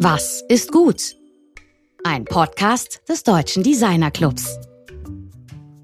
Was 0.00 0.44
ist 0.48 0.70
gut? 0.70 1.16
Ein 2.04 2.24
Podcast 2.24 3.00
des 3.08 3.24
Deutschen 3.24 3.64
Designer 3.64 4.12
Clubs. 4.12 4.56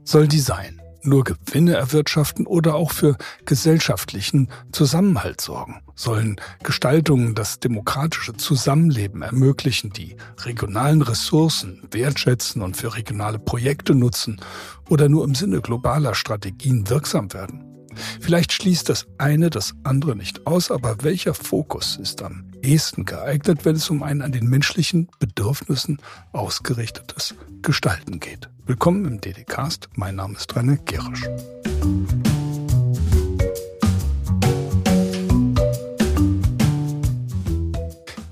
Soll 0.05 0.29
Design 0.29 0.81
nur 1.03 1.25
Gewinne 1.25 1.75
erwirtschaften 1.75 2.47
oder 2.47 2.77
auch 2.77 2.93
für 2.93 3.17
gesellschaftlichen 3.45 4.51
Zusammenhalt 4.71 5.41
sorgen? 5.41 5.83
Sollen 5.97 6.37
Gestaltungen 6.63 7.35
das 7.35 7.59
demokratische 7.59 8.35
Zusammenleben 8.35 9.23
ermöglichen, 9.23 9.91
die 9.91 10.15
regionalen 10.45 11.03
Ressourcen 11.03 11.83
wertschätzen 11.91 12.63
und 12.63 12.77
für 12.77 12.95
regionale 12.95 13.41
Projekte 13.41 13.97
nutzen 13.97 14.41
oder 14.89 15.09
nur 15.09 15.25
im 15.25 15.35
Sinne 15.35 15.61
globaler 15.61 16.15
Strategien 16.15 16.89
wirksam 16.89 17.33
werden? 17.33 17.74
Vielleicht 18.21 18.53
schließt 18.53 18.89
das 18.89 19.07
eine 19.19 19.51
das 19.51 19.75
andere 19.85 20.17
nicht 20.17 20.47
aus, 20.47 20.71
aber 20.71 20.97
welcher 21.03 21.35
Fokus 21.35 21.97
ist 21.97 22.23
am 22.23 22.45
ehesten 22.63 23.05
geeignet, 23.05 23.65
wenn 23.65 23.77
es 23.77 23.91
um 23.91 24.03
ein 24.03 24.23
an 24.23 24.33
den 24.33 24.47
menschlichen 24.47 25.09
Bedürfnissen 25.19 26.01
ausgerichtetes 26.33 27.35
Gestalten 27.63 28.21
geht? 28.21 28.49
Willkommen 28.67 29.05
im 29.05 29.21
DDcast. 29.21 29.89
Mein 29.95 30.17
Name 30.17 30.37
ist 30.37 30.55
Renne 30.57 30.79
Gerisch. 30.85 31.29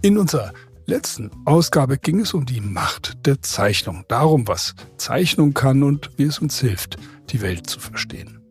In 0.05 0.19
unserer 0.19 0.53
letzten 0.87 1.31
Ausgabe 1.45 1.97
ging 1.97 2.21
es 2.21 2.35
um 2.35 2.45
die 2.45 2.61
Macht 2.61 3.25
der 3.27 3.41
Zeichnung, 3.41 4.05
darum, 4.09 4.49
was 4.49 4.75
Zeichnung 4.97 5.55
kann 5.55 5.83
und 5.83 6.11
wie 6.17 6.25
es 6.25 6.41
uns 6.41 6.59
hilft, 6.59 6.97
die 7.31 7.41
Welt 7.41 7.69
zu 7.69 7.79
verstehen. 7.79 8.42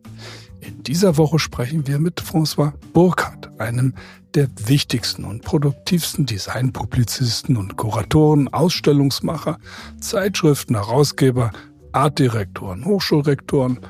In 0.62 0.82
dieser 0.84 1.16
Woche 1.16 1.38
sprechen 1.38 1.86
wir 1.88 1.98
mit 1.98 2.20
François 2.20 2.72
Burkhardt, 2.92 3.50
einem 3.60 3.94
der 4.34 4.48
wichtigsten 4.66 5.24
und 5.24 5.42
produktivsten 5.42 6.24
Designpublizisten 6.24 7.56
und 7.56 7.76
Kuratoren, 7.76 8.48
Ausstellungsmacher, 8.48 9.58
Zeitschriften, 10.00 10.76
Herausgeber, 10.76 11.50
Artdirektoren, 11.92 12.84
Hochschulrektoren, 12.84 13.80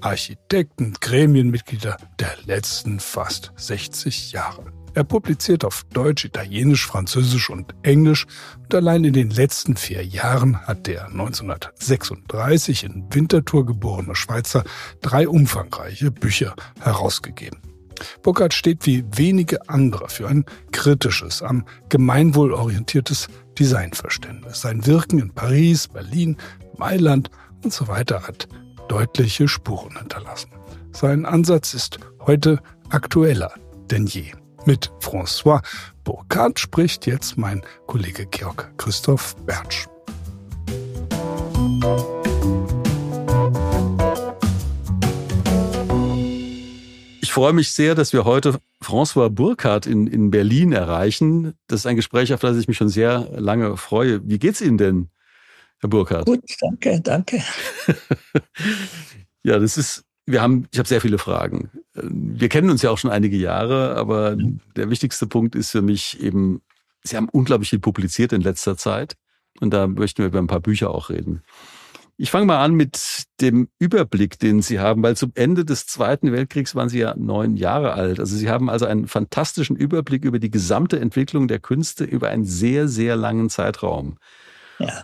Architekten, 0.00 0.94
Gremienmitglieder 1.00 1.96
der 2.18 2.32
letzten 2.46 2.98
fast 2.98 3.52
60 3.56 4.32
Jahre. 4.32 4.81
Er 4.94 5.04
publiziert 5.04 5.64
auf 5.64 5.84
Deutsch, 5.92 6.24
Italienisch, 6.24 6.86
Französisch 6.86 7.48
und 7.48 7.74
Englisch 7.82 8.26
und 8.58 8.74
allein 8.74 9.04
in 9.04 9.14
den 9.14 9.30
letzten 9.30 9.76
vier 9.76 10.04
Jahren 10.04 10.66
hat 10.66 10.86
der 10.86 11.06
1936 11.06 12.84
in 12.84 13.06
Winterthur 13.10 13.64
geborene 13.64 14.14
Schweizer 14.14 14.64
drei 15.00 15.26
umfangreiche 15.26 16.10
Bücher 16.10 16.54
herausgegeben. 16.80 17.60
Burkhardt 18.22 18.52
steht 18.52 18.84
wie 18.84 19.04
wenige 19.14 19.68
andere 19.68 20.08
für 20.08 20.28
ein 20.28 20.44
kritisches, 20.72 21.42
am 21.42 21.64
Gemeinwohl 21.88 22.52
orientiertes 22.52 23.28
Designverständnis. 23.58 24.60
Sein 24.60 24.86
Wirken 24.86 25.18
in 25.18 25.30
Paris, 25.32 25.88
Berlin, 25.88 26.36
Mailand 26.76 27.30
und 27.62 27.72
so 27.72 27.88
weiter 27.88 28.26
hat 28.26 28.48
deutliche 28.88 29.48
Spuren 29.48 29.96
hinterlassen. 29.96 30.50
Sein 30.90 31.24
Ansatz 31.24 31.74
ist 31.74 31.98
heute 32.26 32.60
aktueller 32.90 33.52
denn 33.92 34.06
je. 34.06 34.41
Mit 34.64 34.92
François 35.00 35.60
Burkhardt 36.04 36.60
spricht 36.60 37.06
jetzt 37.06 37.36
mein 37.36 37.62
Kollege 37.86 38.26
Georg 38.26 38.72
Christoph 38.76 39.34
Bertsch. 39.44 39.86
Ich 47.20 47.32
freue 47.32 47.52
mich 47.52 47.72
sehr, 47.72 47.96
dass 47.96 48.12
wir 48.12 48.24
heute 48.24 48.60
François 48.80 49.30
Burkhardt 49.30 49.86
in, 49.86 50.06
in 50.06 50.30
Berlin 50.30 50.72
erreichen. 50.72 51.54
Das 51.66 51.80
ist 51.80 51.86
ein 51.86 51.96
Gespräch, 51.96 52.32
auf 52.32 52.40
das 52.40 52.56
ich 52.56 52.68
mich 52.68 52.76
schon 52.76 52.88
sehr 52.88 53.28
lange 53.32 53.76
freue. 53.76 54.20
Wie 54.28 54.38
geht's 54.38 54.60
Ihnen 54.60 54.78
denn, 54.78 55.08
Herr 55.80 55.88
Burkhardt? 55.88 56.26
Gut, 56.26 56.44
danke, 56.60 57.00
danke. 57.00 57.42
ja, 59.42 59.58
das 59.58 59.76
ist 59.76 60.04
wir 60.26 60.40
haben, 60.40 60.66
ich 60.70 60.78
habe 60.78 60.88
sehr 60.88 61.00
viele 61.00 61.18
Fragen. 61.18 61.70
Wir 61.94 62.48
kennen 62.48 62.70
uns 62.70 62.82
ja 62.82 62.90
auch 62.90 62.98
schon 62.98 63.10
einige 63.10 63.36
Jahre, 63.36 63.96
aber 63.96 64.36
der 64.76 64.90
wichtigste 64.90 65.26
Punkt 65.26 65.54
ist 65.54 65.70
für 65.70 65.82
mich 65.82 66.20
eben, 66.22 66.62
Sie 67.02 67.16
haben 67.16 67.28
unglaublich 67.28 67.70
viel 67.70 67.80
publiziert 67.80 68.32
in 68.32 68.42
letzter 68.42 68.76
Zeit 68.76 69.16
und 69.60 69.72
da 69.72 69.86
möchten 69.86 70.18
wir 70.18 70.26
über 70.26 70.38
ein 70.38 70.46
paar 70.46 70.60
Bücher 70.60 70.90
auch 70.90 71.10
reden. 71.10 71.42
Ich 72.16 72.30
fange 72.30 72.46
mal 72.46 72.62
an 72.62 72.74
mit 72.74 73.24
dem 73.40 73.68
Überblick, 73.80 74.38
den 74.38 74.62
Sie 74.62 74.78
haben, 74.78 75.02
weil 75.02 75.16
zum 75.16 75.32
Ende 75.34 75.64
des 75.64 75.86
Zweiten 75.86 76.30
Weltkriegs 76.30 76.76
waren 76.76 76.88
Sie 76.88 77.00
ja 77.00 77.14
neun 77.16 77.56
Jahre 77.56 77.94
alt. 77.94 78.20
Also 78.20 78.36
Sie 78.36 78.48
haben 78.48 78.70
also 78.70 78.86
einen 78.86 79.08
fantastischen 79.08 79.74
Überblick 79.74 80.24
über 80.24 80.38
die 80.38 80.50
gesamte 80.50 81.00
Entwicklung 81.00 81.48
der 81.48 81.58
Künste 81.58 82.04
über 82.04 82.28
einen 82.28 82.44
sehr, 82.44 82.86
sehr 82.86 83.16
langen 83.16 83.50
Zeitraum. 83.50 84.18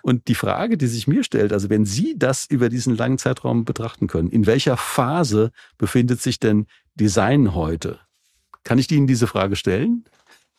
Und 0.02 0.28
die 0.28 0.34
Frage, 0.34 0.76
die 0.76 0.86
sich 0.86 1.06
mir 1.06 1.24
stellt, 1.24 1.52
also 1.52 1.70
wenn 1.70 1.84
Sie 1.84 2.18
das 2.18 2.46
über 2.48 2.68
diesen 2.68 2.96
langen 2.96 3.18
Zeitraum 3.18 3.64
betrachten 3.64 4.06
können, 4.06 4.30
in 4.30 4.46
welcher 4.46 4.76
Phase 4.76 5.50
befindet 5.76 6.20
sich 6.22 6.38
denn 6.38 6.66
Design 6.94 7.54
heute? 7.54 8.00
Kann 8.64 8.78
ich 8.78 8.90
Ihnen 8.90 9.06
diese 9.06 9.26
Frage 9.26 9.56
stellen? 9.56 10.04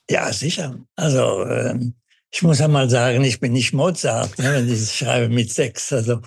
Ja, 0.10 0.32
sicher. 0.34 0.76
Also 0.96 1.46
ähm, 1.46 1.94
ich 2.32 2.42
muss 2.42 2.62
einmal 2.62 2.90
sagen, 2.90 3.24
ich 3.24 3.40
bin 3.40 3.54
nicht 3.54 3.74
Mozart, 3.74 4.38
ne, 4.40 4.54
wenn 4.56 4.72
ich 4.72 4.92
schreibe 4.92 5.34
mit 5.34 5.52
sechs. 5.52 5.92
Also 5.94 6.22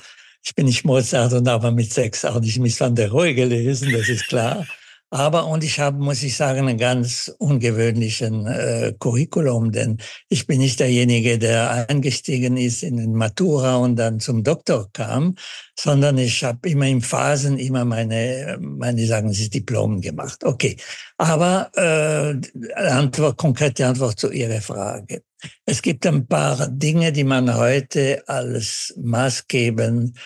ich 0.44 0.54
bin 0.54 0.66
nicht 0.66 0.84
Mozart 0.84 1.32
und 1.32 1.48
aber 1.48 1.70
mit 1.70 1.92
sechs 1.92 2.24
auch 2.24 2.40
nicht 2.40 2.58
Miss 2.58 2.80
van 2.80 2.94
der 2.94 3.10
Rohe 3.10 3.34
gelesen, 3.34 3.92
das 3.92 4.08
ist 4.08 4.28
klar. 4.28 4.66
Aber, 5.12 5.46
und 5.46 5.62
ich 5.62 5.78
habe, 5.78 6.02
muss 6.02 6.22
ich 6.22 6.34
sagen, 6.34 6.68
einen 6.68 6.78
ganz 6.78 7.30
ungewöhnlichen 7.38 8.46
äh, 8.46 8.94
Curriculum, 8.98 9.70
denn 9.70 9.98
ich 10.30 10.46
bin 10.46 10.60
nicht 10.60 10.80
derjenige, 10.80 11.38
der 11.38 11.86
eingestiegen 11.90 12.56
ist 12.56 12.82
in 12.82 12.96
den 12.96 13.12
Matura 13.12 13.76
und 13.76 13.96
dann 13.96 14.20
zum 14.20 14.42
Doktor 14.42 14.88
kam, 14.94 15.34
sondern 15.78 16.16
ich 16.16 16.42
habe 16.42 16.66
immer 16.66 16.86
in 16.86 17.02
Phasen 17.02 17.58
immer 17.58 17.84
meine, 17.84 18.56
meine 18.58 19.04
sagen 19.06 19.30
Sie, 19.34 19.50
Diplom 19.50 20.00
gemacht. 20.00 20.44
Okay, 20.44 20.78
aber 21.18 21.70
äh, 21.74 22.80
Antwort, 22.80 23.36
konkrete 23.36 23.86
Antwort 23.86 24.18
zu 24.18 24.30
Ihrer 24.30 24.62
Frage. 24.62 25.24
Es 25.66 25.82
gibt 25.82 26.06
ein 26.06 26.26
paar 26.26 26.68
Dinge, 26.68 27.12
die 27.12 27.24
man 27.24 27.54
heute 27.54 28.22
als 28.28 28.94
maßgebend 28.96 30.16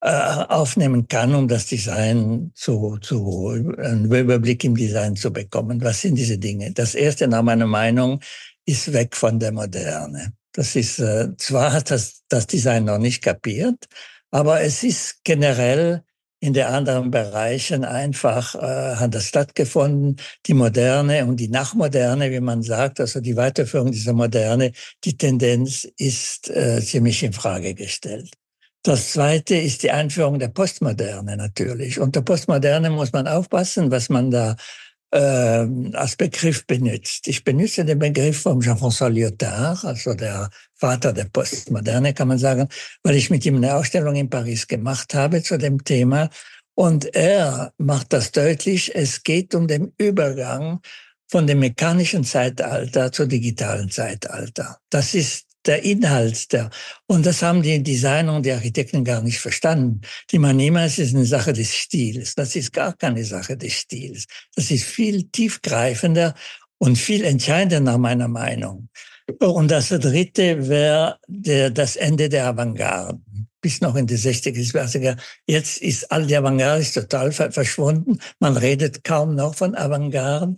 aufnehmen 0.00 1.08
kann, 1.08 1.34
um 1.34 1.48
das 1.48 1.66
Design 1.66 2.52
zu, 2.54 2.98
zu, 3.00 3.48
einen 3.78 4.04
Überblick 4.04 4.62
im 4.62 4.76
Design 4.76 5.16
zu 5.16 5.32
bekommen. 5.32 5.82
Was 5.82 6.02
sind 6.02 6.14
diese 6.14 6.38
Dinge? 6.38 6.72
Das 6.72 6.94
erste 6.94 7.26
nach 7.26 7.42
meiner 7.42 7.66
Meinung 7.66 8.20
ist 8.64 8.92
weg 8.92 9.16
von 9.16 9.40
der 9.40 9.50
Moderne. 9.50 10.34
Das 10.52 10.76
ist, 10.76 10.98
äh, 10.98 11.36
zwar 11.36 11.72
hat 11.72 11.90
das, 11.90 12.22
das 12.28 12.46
Design 12.46 12.84
noch 12.84 12.98
nicht 12.98 13.22
kapiert, 13.22 13.86
aber 14.30 14.60
es 14.60 14.82
ist 14.82 15.20
generell 15.24 16.02
in 16.40 16.52
den 16.52 16.66
anderen 16.66 17.10
Bereichen 17.10 17.84
einfach 17.84 18.54
äh, 18.54 18.94
hat 18.96 19.14
das 19.14 19.26
stattgefunden. 19.26 20.16
Die 20.46 20.54
Moderne 20.54 21.26
und 21.26 21.38
die 21.38 21.48
Nachmoderne, 21.48 22.30
wie 22.30 22.40
man 22.40 22.62
sagt, 22.62 23.00
also 23.00 23.20
die 23.20 23.36
Weiterführung 23.36 23.90
dieser 23.90 24.12
Moderne, 24.12 24.72
die 25.04 25.16
Tendenz 25.16 25.84
ist 25.96 26.48
äh, 26.50 26.80
ziemlich 26.80 27.22
in 27.24 27.32
Frage 27.32 27.74
gestellt. 27.74 28.30
Das 28.82 29.12
zweite 29.12 29.56
ist 29.56 29.82
die 29.82 29.90
Einführung 29.90 30.38
der 30.38 30.48
Postmoderne 30.48 31.36
natürlich. 31.36 31.98
Und 31.98 32.14
der 32.14 32.22
Postmoderne 32.22 32.90
muss 32.90 33.12
man 33.12 33.26
aufpassen, 33.26 33.90
was 33.90 34.08
man 34.08 34.30
da 34.30 34.56
äh, 35.10 35.66
als 35.94 36.16
Begriff 36.16 36.66
benutzt. 36.66 37.26
Ich 37.28 37.42
benutze 37.42 37.84
den 37.84 37.98
Begriff 37.98 38.42
von 38.42 38.60
Jean-François 38.60 39.08
Lyotard, 39.08 39.84
also 39.84 40.14
der 40.14 40.50
Vater 40.74 41.12
der 41.12 41.24
Postmoderne, 41.24 42.14
kann 42.14 42.28
man 42.28 42.38
sagen, 42.38 42.68
weil 43.02 43.16
ich 43.16 43.30
mit 43.30 43.44
ihm 43.46 43.56
eine 43.56 43.74
Ausstellung 43.74 44.14
in 44.14 44.30
Paris 44.30 44.66
gemacht 44.66 45.14
habe 45.14 45.42
zu 45.42 45.58
dem 45.58 45.82
Thema. 45.82 46.30
Und 46.74 47.12
er 47.16 47.72
macht 47.78 48.12
das 48.12 48.30
deutlich, 48.30 48.94
es 48.94 49.24
geht 49.24 49.54
um 49.54 49.66
den 49.66 49.92
Übergang 49.98 50.80
von 51.26 51.46
dem 51.46 51.58
mechanischen 51.58 52.24
Zeitalter 52.24 53.10
zum 53.10 53.28
digitalen 53.28 53.90
Zeitalter. 53.90 54.78
Das 54.88 55.14
ist 55.14 55.47
der 55.66 55.82
Inhalt 55.82 56.52
der. 56.52 56.70
Und 57.06 57.26
das 57.26 57.42
haben 57.42 57.62
die 57.62 57.82
Designer 57.82 58.36
und 58.36 58.46
die 58.46 58.52
Architekten 58.52 59.04
gar 59.04 59.22
nicht 59.22 59.38
verstanden. 59.38 60.00
Die 60.30 60.38
man 60.38 60.56
niemals 60.56 60.98
ist 60.98 61.14
eine 61.14 61.26
Sache 61.26 61.52
des 61.52 61.74
Stils. 61.74 62.34
Das 62.34 62.56
ist 62.56 62.72
gar 62.72 62.94
keine 62.94 63.24
Sache 63.24 63.56
des 63.56 63.72
Stils. 63.72 64.26
Das 64.54 64.70
ist 64.70 64.84
viel 64.84 65.24
tiefgreifender 65.24 66.34
und 66.78 66.96
viel 66.96 67.24
entscheidender 67.24 67.80
nach 67.80 67.98
meiner 67.98 68.28
Meinung. 68.28 68.88
Und 69.40 69.70
das 69.70 69.88
dritte 69.88 70.68
wäre 70.68 71.18
der, 71.26 71.70
das 71.70 71.96
Ende 71.96 72.28
der 72.28 72.46
Avantgarde. 72.46 73.20
Bis 73.60 73.80
noch 73.80 73.96
in 73.96 74.06
die 74.06 74.16
60er, 74.16 74.54
80er. 74.54 75.18
Jetzt 75.46 75.82
ist 75.82 76.10
all 76.12 76.26
die 76.26 76.36
Avantgarde 76.36 76.84
total 76.84 77.32
verschwunden. 77.32 78.18
Man 78.38 78.56
redet 78.56 79.04
kaum 79.04 79.34
noch 79.34 79.54
von 79.54 79.74
Avantgarde. 79.74 80.56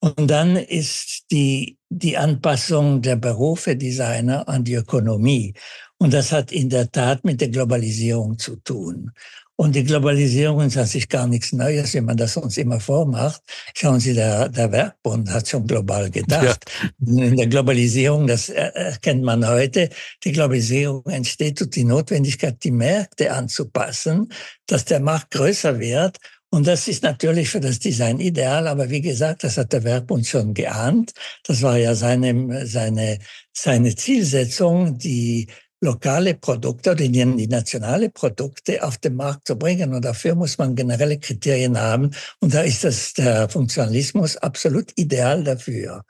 Und 0.00 0.28
dann 0.28 0.56
ist 0.56 1.24
die, 1.30 1.78
die 1.88 2.16
Anpassung 2.16 3.02
der 3.02 3.16
Berufe 3.16 3.76
Designer 3.76 4.48
an 4.48 4.64
die 4.64 4.74
Ökonomie. 4.74 5.54
Und 5.98 6.12
das 6.12 6.32
hat 6.32 6.52
in 6.52 6.68
der 6.68 6.90
Tat 6.90 7.24
mit 7.24 7.40
der 7.40 7.48
Globalisierung 7.48 8.38
zu 8.38 8.56
tun. 8.56 9.12
Und 9.58 9.74
die 9.74 9.84
Globalisierung 9.84 10.60
ist 10.60 10.76
an 10.76 10.84
sich 10.84 11.08
gar 11.08 11.26
nichts 11.26 11.50
Neues, 11.52 11.94
wie 11.94 12.02
man 12.02 12.18
das 12.18 12.36
uns 12.36 12.58
immer 12.58 12.78
vormacht. 12.78 13.40
Schauen 13.74 14.00
Sie, 14.00 14.12
der, 14.12 14.50
der 14.50 14.70
Werkbund 14.70 15.30
hat 15.30 15.48
schon 15.48 15.66
global 15.66 16.10
gedacht. 16.10 16.70
Ja. 17.00 17.22
In 17.24 17.36
der 17.36 17.46
Globalisierung, 17.46 18.26
das 18.26 18.50
erkennt 18.50 19.22
man 19.22 19.48
heute, 19.48 19.88
die 20.24 20.32
Globalisierung 20.32 21.06
entsteht 21.06 21.58
durch 21.58 21.70
die 21.70 21.84
Notwendigkeit, 21.84 22.62
die 22.62 22.70
Märkte 22.70 23.32
anzupassen, 23.32 24.30
dass 24.66 24.84
der 24.84 25.00
Markt 25.00 25.30
größer 25.30 25.80
wird 25.80 26.18
und 26.50 26.66
das 26.66 26.88
ist 26.88 27.02
natürlich 27.02 27.48
für 27.48 27.60
das 27.60 27.78
Design 27.78 28.20
ideal, 28.20 28.68
aber 28.68 28.88
wie 28.88 29.00
gesagt, 29.00 29.44
das 29.44 29.58
hat 29.58 29.72
der 29.72 29.84
Werkbund 29.84 30.26
schon 30.26 30.54
geahnt. 30.54 31.12
Das 31.44 31.60
war 31.62 31.76
ja 31.76 31.94
seine, 31.94 32.66
seine, 32.66 33.18
seine 33.52 33.94
Zielsetzung, 33.94 34.96
die 34.96 35.48
lokale 35.80 36.34
Produkte 36.34 36.92
oder 36.92 37.06
die, 37.06 37.46
nationale 37.46 38.08
Produkte 38.10 38.82
auf 38.82 38.96
den 38.98 39.16
Markt 39.16 39.46
zu 39.46 39.56
bringen. 39.56 39.92
Und 39.92 40.04
dafür 40.04 40.34
muss 40.34 40.56
man 40.56 40.74
generelle 40.74 41.18
Kriterien 41.18 41.78
haben. 41.78 42.10
Und 42.40 42.54
da 42.54 42.62
ist 42.62 42.84
das 42.84 43.12
der 43.14 43.48
Funktionalismus 43.48 44.36
absolut 44.38 44.92
ideal 44.96 45.44
dafür. 45.44 46.02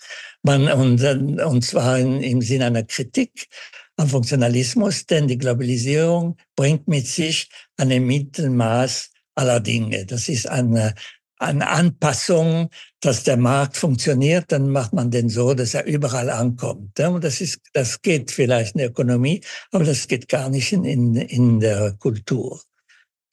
Man, 0.42 0.68
und, 0.68 1.02
und 1.02 1.64
zwar 1.64 1.98
in, 1.98 2.22
im 2.22 2.42
Sinne 2.42 2.66
einer 2.66 2.84
Kritik 2.84 3.48
am 3.96 4.08
Funktionalismus, 4.08 5.06
denn 5.06 5.26
die 5.26 5.38
Globalisierung 5.38 6.36
bringt 6.54 6.86
mit 6.86 7.06
sich 7.06 7.48
ein 7.78 7.88
Mittelmaß 8.06 9.10
aller 9.36 9.60
Dinge. 9.60 10.04
Das 10.06 10.28
ist 10.28 10.48
eine, 10.48 10.94
eine 11.38 11.68
Anpassung, 11.68 12.70
dass 13.00 13.22
der 13.24 13.36
Markt 13.36 13.76
funktioniert, 13.76 14.50
dann 14.52 14.70
macht 14.70 14.92
man 14.92 15.10
den 15.10 15.28
so, 15.28 15.54
dass 15.54 15.74
er 15.74 15.84
überall 15.84 16.30
ankommt. 16.30 16.98
Und 16.98 17.22
das 17.22 17.40
ist, 17.40 17.60
das 17.72 18.00
geht 18.00 18.30
vielleicht 18.30 18.74
in 18.74 18.78
der 18.78 18.88
Ökonomie, 18.88 19.42
aber 19.70 19.84
das 19.84 20.08
geht 20.08 20.28
gar 20.28 20.48
nicht 20.48 20.72
in, 20.72 21.14
in, 21.14 21.60
der 21.60 21.92
Kultur. 21.98 22.60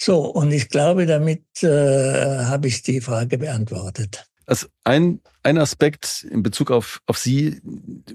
So, 0.02 0.26
und 0.26 0.52
ich 0.52 0.70
glaube, 0.70 1.06
damit 1.06 1.46
äh, 1.64 2.44
habe 2.46 2.68
ich 2.68 2.82
die 2.82 3.00
Frage 3.00 3.38
beantwortet. 3.38 4.26
Also 4.46 4.68
ein, 4.84 5.22
ein 5.44 5.58
Aspekt 5.58 6.28
in 6.30 6.44
Bezug 6.44 6.72
auf, 6.72 7.00
auf 7.06 7.18
Sie 7.18 7.62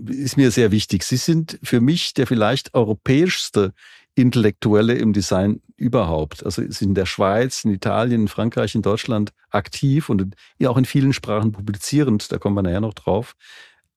ist 0.06 0.36
mir 0.36 0.50
sehr 0.50 0.70
wichtig. 0.70 1.04
Sie 1.04 1.16
sind 1.16 1.58
für 1.62 1.80
mich 1.80 2.12
der 2.12 2.26
vielleicht 2.26 2.74
europäischste 2.74 3.72
Intellektuelle 4.14 4.94
im 4.94 5.14
Design 5.14 5.62
überhaupt. 5.78 6.44
Also 6.44 6.62
sind 6.62 6.88
in 6.88 6.94
der 6.94 7.06
Schweiz, 7.06 7.64
in 7.64 7.72
Italien, 7.72 8.22
in 8.22 8.28
Frankreich, 8.28 8.74
in 8.74 8.82
Deutschland 8.82 9.32
aktiv 9.50 10.08
und 10.08 10.34
auch 10.64 10.76
in 10.76 10.84
vielen 10.84 11.12
Sprachen 11.12 11.52
publizierend. 11.52 12.30
Da 12.30 12.38
kommen 12.38 12.54
wir 12.56 12.62
nachher 12.62 12.80
noch 12.80 12.94
drauf. 12.94 13.34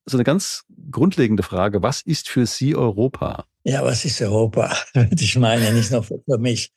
So 0.06 0.18
eine 0.18 0.24
ganz 0.24 0.64
grundlegende 0.90 1.44
Frage. 1.44 1.84
Was 1.84 2.02
ist 2.02 2.30
für 2.30 2.46
Sie 2.46 2.76
Europa? 2.76 3.46
Ja, 3.64 3.84
was 3.84 4.06
ist 4.06 4.22
Europa? 4.22 4.76
Ich 5.12 5.38
meine, 5.38 5.74
nicht 5.74 5.92
nur 5.92 6.04
für 6.04 6.38
mich. 6.40 6.72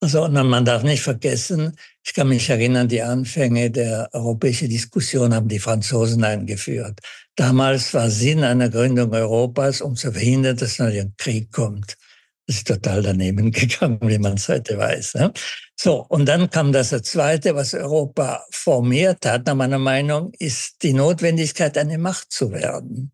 Also 0.00 0.28
man 0.28 0.64
darf 0.66 0.82
nicht 0.82 1.02
vergessen, 1.02 1.74
ich 2.04 2.12
kann 2.12 2.28
mich 2.28 2.50
erinnern, 2.50 2.86
die 2.86 3.00
Anfänge 3.00 3.70
der 3.70 4.10
europäischen 4.12 4.68
Diskussion 4.68 5.34
haben 5.34 5.48
die 5.48 5.58
Franzosen 5.58 6.22
eingeführt. 6.22 7.00
Damals 7.34 7.94
war 7.94 8.10
Sinn 8.10 8.44
einer 8.44 8.68
Gründung 8.68 9.10
Europas, 9.12 9.80
um 9.80 9.96
zu 9.96 10.12
verhindern, 10.12 10.58
dass 10.58 10.78
ein 10.80 11.14
Krieg 11.16 11.50
kommt. 11.50 11.96
Ist 12.46 12.68
total 12.68 13.02
daneben 13.02 13.50
gegangen, 13.52 13.98
wie 14.02 14.18
man 14.18 14.34
es 14.34 14.48
heute 14.48 14.78
weiß. 14.78 15.14
Ne? 15.14 15.32
So, 15.74 16.06
und 16.08 16.26
dann 16.26 16.48
kam 16.48 16.72
das 16.72 16.90
Zweite, 17.02 17.54
was 17.54 17.74
Europa 17.74 18.44
formiert 18.50 19.26
hat, 19.26 19.46
nach 19.46 19.54
meiner 19.54 19.78
Meinung, 19.78 20.32
ist 20.38 20.82
die 20.82 20.92
Notwendigkeit, 20.92 21.76
eine 21.76 21.98
Macht 21.98 22.32
zu 22.32 22.52
werden. 22.52 23.12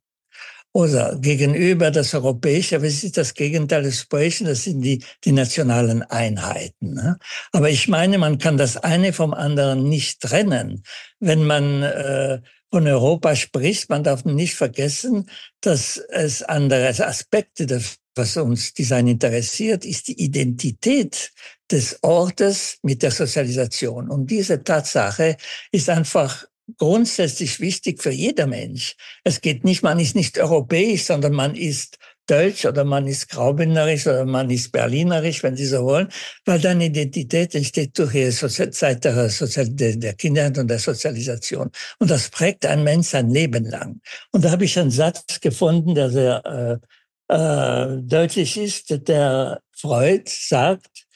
Oder 0.75 1.19
gegenüber 1.19 1.91
das 1.91 2.15
Europäische, 2.15 2.77
aber 2.77 2.87
es 2.87 3.05
ist 3.05 3.19
das 3.19 3.35
Gegenteil 3.35 3.83
des 3.83 4.01
Europäischen, 4.01 4.47
das 4.47 4.65
sind 4.65 4.81
die, 4.81 5.05
die 5.23 5.33
nationalen 5.33 6.03
Einheiten. 6.03 6.95
Ne? 6.95 7.19
Aber 7.53 7.69
ich 7.69 7.89
meine, 7.89 8.17
man 8.17 8.39
kann 8.39 8.57
das 8.57 8.79
eine 8.79 9.13
vom 9.13 9.35
anderen 9.35 9.87
nicht 9.87 10.23
trennen. 10.23 10.83
Wenn 11.21 11.45
man 11.45 11.83
äh, 11.83 12.41
von 12.71 12.87
Europa 12.87 13.37
spricht, 13.37 13.91
man 13.91 14.03
darf 14.03 14.25
nicht 14.25 14.55
vergessen, 14.55 15.29
dass 15.61 15.99
es 15.99 16.43
andere 16.43 16.89
Aspekte 16.89 17.67
des 17.67 17.99
was 18.15 18.37
uns 18.37 18.75
Design 18.75 19.09
interessiert, 19.09 19.85
ist 19.85 20.09
die 20.09 20.21
Identität 20.23 21.33
des 21.71 21.99
Ortes 22.03 22.79
mit 22.83 23.03
der 23.03 23.11
Sozialisation. 23.11 24.11
Und 24.11 24.31
diese 24.31 24.63
Tatsache 24.63 25.37
ist 25.71 25.89
einfach 25.89 26.45
grundsätzlich 26.79 27.61
wichtig 27.61 28.03
für 28.03 28.11
jeder 28.11 28.47
Mensch. 28.47 28.97
Es 29.25 29.41
geht 29.41 29.65
nicht, 29.65 29.83
man 29.83 29.99
ist 29.99 30.15
nicht 30.15 30.39
europäisch, 30.39 31.05
sondern 31.05 31.33
man 31.33 31.55
ist 31.55 31.99
Deutsch 32.27 32.65
oder 32.65 32.85
man 32.85 33.07
ist 33.09 33.29
Graubündnerisch 33.31 34.07
oder 34.07 34.25
man 34.25 34.49
ist 34.49 34.71
Berlinerisch, 34.71 35.43
wenn 35.43 35.57
Sie 35.57 35.67
so 35.67 35.85
wollen, 35.85 36.09
weil 36.45 36.61
deine 36.61 36.87
Identität 36.87 37.55
entsteht 37.55 37.99
durch 37.99 38.13
die 38.13 38.71
Zeit 38.71 39.05
der, 39.05 39.29
Sozial 39.29 39.69
der 39.71 40.15
Kindheit 40.15 40.57
und 40.57 40.69
der 40.69 40.79
Sozialisation. 40.79 41.71
Und 41.99 42.11
das 42.11 42.29
prägt 42.29 42.65
ein 42.65 42.85
Mensch 42.85 43.09
sein 43.09 43.29
Leben 43.31 43.65
lang. 43.65 44.01
Und 44.31 44.45
da 44.45 44.53
habe 44.53 44.65
ich 44.65 44.79
einen 44.79 44.93
Satz 44.93 45.41
gefunden, 45.41 45.97
der 45.97 46.11
sehr 46.11 46.81
äh, 46.81 46.87
äh, 47.33 48.03
deutlich 48.03 48.59
ist, 48.59 49.09
der 49.09 49.61
Freud 49.75 50.25
sagt, 50.27 51.07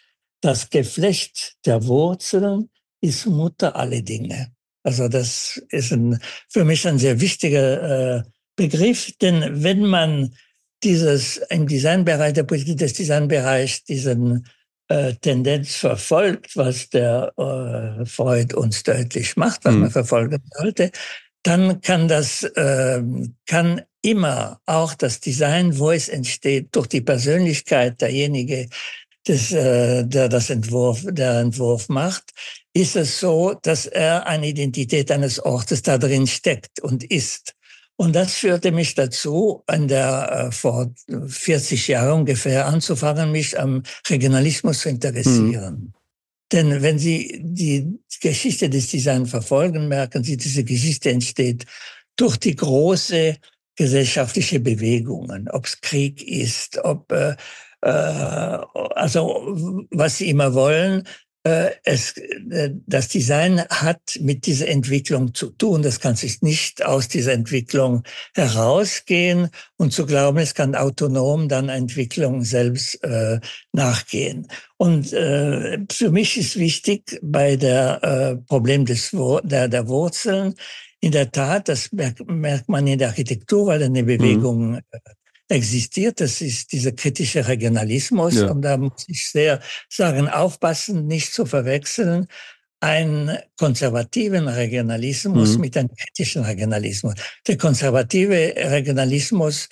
das 0.40 0.70
Geflecht 0.70 1.56
der 1.66 1.86
Wurzeln 1.86 2.70
ist 3.00 3.26
Mutter 3.26 3.76
alle 3.76 4.02
Dinge. 4.02 4.52
Also 4.82 5.08
das 5.08 5.62
ist 5.70 5.92
ein, 5.92 6.18
für 6.48 6.64
mich 6.64 6.86
ein 6.86 6.98
sehr 6.98 7.20
wichtiger 7.20 8.18
äh, 8.18 8.22
Begriff, 8.56 9.12
denn 9.20 9.62
wenn 9.62 9.84
man 9.84 10.34
dieses 10.82 11.38
im 11.50 11.66
Designbereich, 11.66 12.32
der 12.32 12.44
Politik 12.44 12.78
des 12.78 12.94
Designbereichs, 12.94 13.84
diesen 13.84 14.46
äh, 14.88 15.14
Tendenz 15.14 15.76
verfolgt, 15.76 16.56
was 16.56 16.88
der 16.88 17.32
äh, 17.36 18.06
Freud 18.06 18.54
uns 18.54 18.82
deutlich 18.84 19.36
macht, 19.36 19.64
was 19.64 19.74
mhm. 19.74 19.80
man 19.80 19.90
verfolgen 19.90 20.42
sollte, 20.56 20.90
dann 21.42 21.80
kann 21.80 22.08
das, 22.08 22.42
äh, 22.42 23.02
kann 23.46 23.82
immer 24.06 24.60
auch 24.66 24.94
das 24.94 25.20
Design, 25.20 25.78
wo 25.78 25.90
es 25.90 26.08
entsteht, 26.08 26.68
durch 26.72 26.86
die 26.86 27.00
Persönlichkeit 27.00 28.00
derjenige, 28.00 28.68
des, 29.26 29.50
äh, 29.50 30.04
der 30.04 30.28
das 30.28 30.50
Entwurf, 30.50 31.04
der 31.04 31.40
Entwurf 31.40 31.88
macht, 31.88 32.30
ist 32.72 32.94
es 32.94 33.18
so, 33.18 33.54
dass 33.62 33.86
er 33.86 34.26
eine 34.26 34.48
Identität 34.48 35.10
eines 35.10 35.40
Ortes 35.40 35.82
da 35.82 35.98
drin 35.98 36.26
steckt 36.26 36.80
und 36.80 37.02
ist. 37.02 37.54
Und 37.96 38.14
das 38.14 38.34
führte 38.34 38.70
mich 38.72 38.94
dazu, 38.94 39.64
an 39.66 39.88
der, 39.88 40.48
äh, 40.48 40.52
vor 40.52 40.92
40 41.26 41.88
Jahren 41.88 42.20
ungefähr 42.20 42.66
anzufangen, 42.66 43.32
mich 43.32 43.58
am 43.58 43.82
Regionalismus 44.08 44.80
zu 44.80 44.90
interessieren. 44.90 45.74
Mhm. 45.74 45.92
Denn 46.52 46.82
wenn 46.82 46.98
Sie 46.98 47.40
die 47.42 47.98
Geschichte 48.20 48.70
des 48.70 48.90
Designs 48.90 49.30
verfolgen, 49.30 49.88
merken 49.88 50.22
Sie, 50.22 50.36
diese 50.36 50.62
Geschichte 50.62 51.10
entsteht 51.10 51.64
durch 52.16 52.36
die 52.36 52.54
große 52.54 53.36
gesellschaftliche 53.76 54.60
Bewegungen, 54.60 55.48
ob 55.50 55.66
es 55.66 55.80
Krieg 55.80 56.22
ist, 56.26 56.78
ob 56.84 57.12
äh, 57.12 57.36
äh, 57.82 58.58
also 58.94 59.86
was 59.90 60.18
sie 60.18 60.30
immer 60.30 60.54
wollen. 60.54 61.04
Äh, 61.44 61.70
es, 61.84 62.16
äh, 62.16 62.70
das 62.86 63.06
Design 63.06 63.60
hat 63.68 64.00
mit 64.20 64.46
dieser 64.46 64.66
Entwicklung 64.66 65.32
zu 65.32 65.50
tun. 65.50 65.82
Das 65.82 66.00
kann 66.00 66.16
sich 66.16 66.42
nicht 66.42 66.84
aus 66.84 67.06
dieser 67.06 67.34
Entwicklung 67.34 68.02
herausgehen 68.34 69.50
und 69.76 69.92
zu 69.92 70.06
glauben, 70.06 70.38
es 70.38 70.54
kann 70.54 70.74
autonom 70.74 71.48
dann 71.48 71.68
Entwicklung 71.68 72.42
selbst 72.42 73.00
äh, 73.04 73.38
nachgehen. 73.70 74.48
Und 74.76 75.12
äh, 75.12 75.78
für 75.92 76.10
mich 76.10 76.36
ist 76.36 76.58
wichtig 76.58 77.20
bei 77.22 77.54
der 77.54 78.02
äh, 78.02 78.36
Problem 78.48 78.84
des 78.84 79.12
der, 79.44 79.68
der 79.68 79.86
Wurzeln 79.86 80.56
in 81.06 81.12
der 81.12 81.30
Tat, 81.30 81.68
das 81.68 81.92
merkt, 81.92 82.68
man 82.68 82.86
in 82.86 82.98
der 82.98 83.08
Architektur, 83.08 83.66
weil 83.66 83.80
eine 83.80 84.02
Bewegung 84.02 84.72
mhm. 84.72 84.80
existiert. 85.48 86.20
Das 86.20 86.40
ist 86.40 86.72
dieser 86.72 86.90
kritische 86.90 87.46
Regionalismus. 87.46 88.34
Ja. 88.34 88.50
Und 88.50 88.62
da 88.62 88.76
muss 88.76 89.04
ich 89.06 89.30
sehr 89.30 89.60
sagen, 89.88 90.28
aufpassen, 90.28 91.06
nicht 91.06 91.32
zu 91.32 91.46
verwechseln 91.46 92.26
einen 92.80 93.38
konservativen 93.56 94.48
Regionalismus 94.48 95.54
mhm. 95.54 95.60
mit 95.60 95.76
einem 95.76 95.90
kritischen 95.94 96.42
Regionalismus. 96.42 97.14
Der 97.46 97.56
konservative 97.56 98.54
Regionalismus 98.56 99.68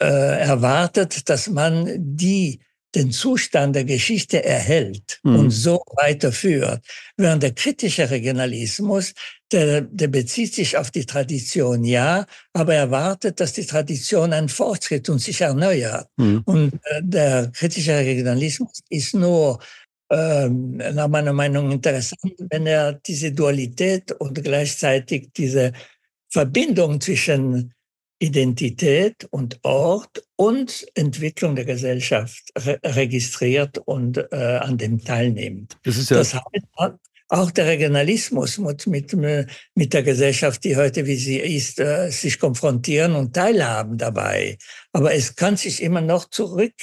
äh, 0.00 0.06
erwartet, 0.06 1.28
dass 1.28 1.48
man 1.48 1.96
die 1.98 2.60
den 2.94 3.10
Zustand 3.10 3.76
der 3.76 3.84
Geschichte 3.84 4.42
erhält 4.42 5.20
mhm. 5.22 5.36
und 5.36 5.50
so 5.50 5.82
weiterführt. 5.96 6.80
Während 7.16 7.42
der 7.42 7.52
kritische 7.52 8.08
Regionalismus, 8.10 9.12
der, 9.52 9.82
der 9.82 10.08
bezieht 10.08 10.54
sich 10.54 10.76
auf 10.76 10.90
die 10.90 11.06
Tradition, 11.06 11.84
ja, 11.84 12.26
aber 12.52 12.74
erwartet, 12.74 13.38
dass 13.40 13.52
die 13.52 13.66
Tradition 13.66 14.32
einen 14.32 14.48
Fortschritt 14.48 15.08
und 15.08 15.20
sich 15.20 15.40
erneuert. 15.40 16.08
Mhm. 16.16 16.42
Und 16.44 16.74
äh, 16.74 17.02
der 17.02 17.50
kritische 17.52 17.96
Regionalismus 17.96 18.82
ist 18.88 19.14
nur 19.14 19.60
ähm, 20.10 20.76
nach 20.76 21.08
meiner 21.08 21.32
Meinung 21.32 21.70
interessant, 21.70 22.34
wenn 22.50 22.66
er 22.66 22.94
diese 22.94 23.32
Dualität 23.32 24.12
und 24.12 24.42
gleichzeitig 24.42 25.30
diese 25.36 25.72
Verbindung 26.28 27.00
zwischen 27.00 27.72
Identität 28.18 29.26
und 29.30 29.58
Ort 29.62 30.24
und 30.36 30.86
Entwicklung 30.94 31.54
der 31.54 31.66
Gesellschaft 31.66 32.50
re 32.58 32.78
registriert 32.82 33.78
und 33.78 34.18
äh, 34.32 34.58
an 34.60 34.78
dem 34.78 35.04
teilnimmt. 35.04 35.76
Das, 35.84 35.98
ist 35.98 36.10
ja 36.10 36.16
das 36.16 36.34
heißt, 36.34 36.96
auch 37.28 37.50
der 37.50 37.66
Regionalismus 37.66 38.58
muss 38.58 38.86
mit, 38.86 39.12
mit 39.74 39.92
der 39.92 40.02
Gesellschaft, 40.02 40.62
die 40.64 40.76
heute 40.76 41.06
wie 41.06 41.16
sie 41.16 41.38
ist, 41.38 41.80
äh, 41.80 42.10
sich 42.10 42.38
konfrontieren 42.38 43.14
und 43.14 43.34
teilhaben 43.34 43.98
dabei. 43.98 44.58
Aber 44.92 45.12
es 45.12 45.34
kann 45.34 45.56
sich 45.56 45.82
immer 45.82 46.00
noch 46.00 46.30
zurück 46.30 46.74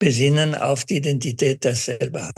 besinnen 0.00 0.56
auf 0.56 0.84
die 0.84 0.96
Identität 0.96 1.62
der 1.62 1.76
selber 1.76 2.26
hat. 2.26 2.34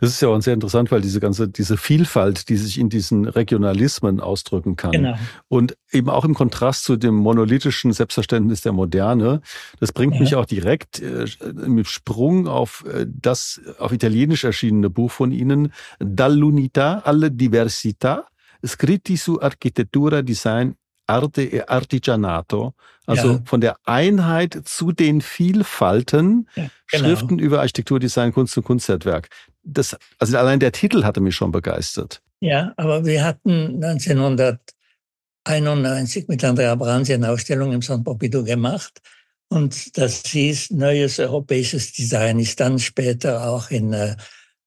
Das 0.00 0.10
ist 0.10 0.20
ja 0.20 0.28
auch 0.28 0.40
sehr 0.40 0.54
interessant, 0.54 0.92
weil 0.92 1.00
diese 1.00 1.18
ganze, 1.18 1.48
diese 1.48 1.76
Vielfalt, 1.76 2.48
die 2.48 2.56
sich 2.56 2.78
in 2.78 2.88
diesen 2.88 3.26
Regionalismen 3.26 4.20
ausdrücken 4.20 4.76
kann. 4.76 4.92
Genau. 4.92 5.18
Und 5.48 5.76
eben 5.90 6.10
auch 6.10 6.24
im 6.24 6.34
Kontrast 6.34 6.84
zu 6.84 6.96
dem 6.96 7.14
monolithischen 7.14 7.92
Selbstverständnis 7.92 8.60
der 8.60 8.72
Moderne. 8.72 9.40
Das 9.80 9.92
bringt 9.92 10.14
ja. 10.14 10.20
mich 10.20 10.34
auch 10.36 10.44
direkt 10.44 11.00
äh, 11.00 11.26
mit 11.66 11.88
Sprung 11.88 12.46
auf 12.46 12.84
äh, 12.86 13.06
das 13.08 13.60
auf 13.78 13.92
Italienisch 13.92 14.44
erschienene 14.44 14.90
Buch 14.90 15.10
von 15.10 15.32
Ihnen, 15.32 15.72
Dall'unità 15.98 17.00
alle 17.02 17.30
diversità, 17.30 18.26
scritti 18.64 19.16
su 19.16 19.38
architettura, 19.40 20.22
design 20.22 20.76
Arte 21.06 21.42
e 21.42 21.62
Artigianato, 21.66 22.74
also 23.06 23.32
ja. 23.32 23.42
von 23.44 23.60
der 23.60 23.76
Einheit 23.84 24.62
zu 24.64 24.92
den 24.92 25.20
Vielfalten, 25.20 26.48
ja, 26.56 26.70
genau. 26.90 27.04
Schriften 27.04 27.38
über 27.38 27.60
Architektur, 27.60 28.00
Design, 28.00 28.32
Kunst 28.32 28.56
und 28.56 28.64
Kunsthandwerk. 28.64 29.28
Das, 29.62 29.94
also 30.18 30.36
allein 30.36 30.58
der 30.60 30.72
Titel 30.72 31.04
hatte 31.04 31.20
mich 31.20 31.36
schon 31.36 31.52
begeistert. 31.52 32.22
Ja, 32.40 32.72
aber 32.76 33.04
wir 33.04 33.24
hatten 33.24 33.82
1991 33.82 36.28
mit 36.28 36.44
Andrea 36.44 36.74
Bransi 36.74 37.14
eine 37.14 37.30
Ausstellung 37.30 37.72
im 37.72 37.82
San 37.82 38.04
Pompidou 38.04 38.44
gemacht. 38.44 39.00
Und 39.48 39.96
das 39.96 40.22
hieß 40.26 40.72
Neues 40.72 41.20
europäisches 41.20 41.92
Design, 41.92 42.40
ist 42.40 42.58
dann 42.58 42.78
später 42.78 43.48
auch 43.48 43.70
in 43.70 43.92
äh, 43.92 44.16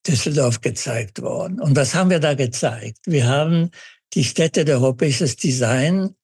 Düsseldorf 0.07 0.61
gezeigt 0.61 1.21
worden. 1.21 1.59
Und 1.59 1.75
was 1.75 1.93
haben 1.93 2.09
wir 2.09 2.19
da 2.19 2.33
gezeigt? 2.33 2.99
Wir 3.05 3.27
haben 3.27 3.71
die 4.13 4.23
Städte 4.23 4.65
der 4.65 4.77
europäisches 4.77 5.35
Design 5.35 6.15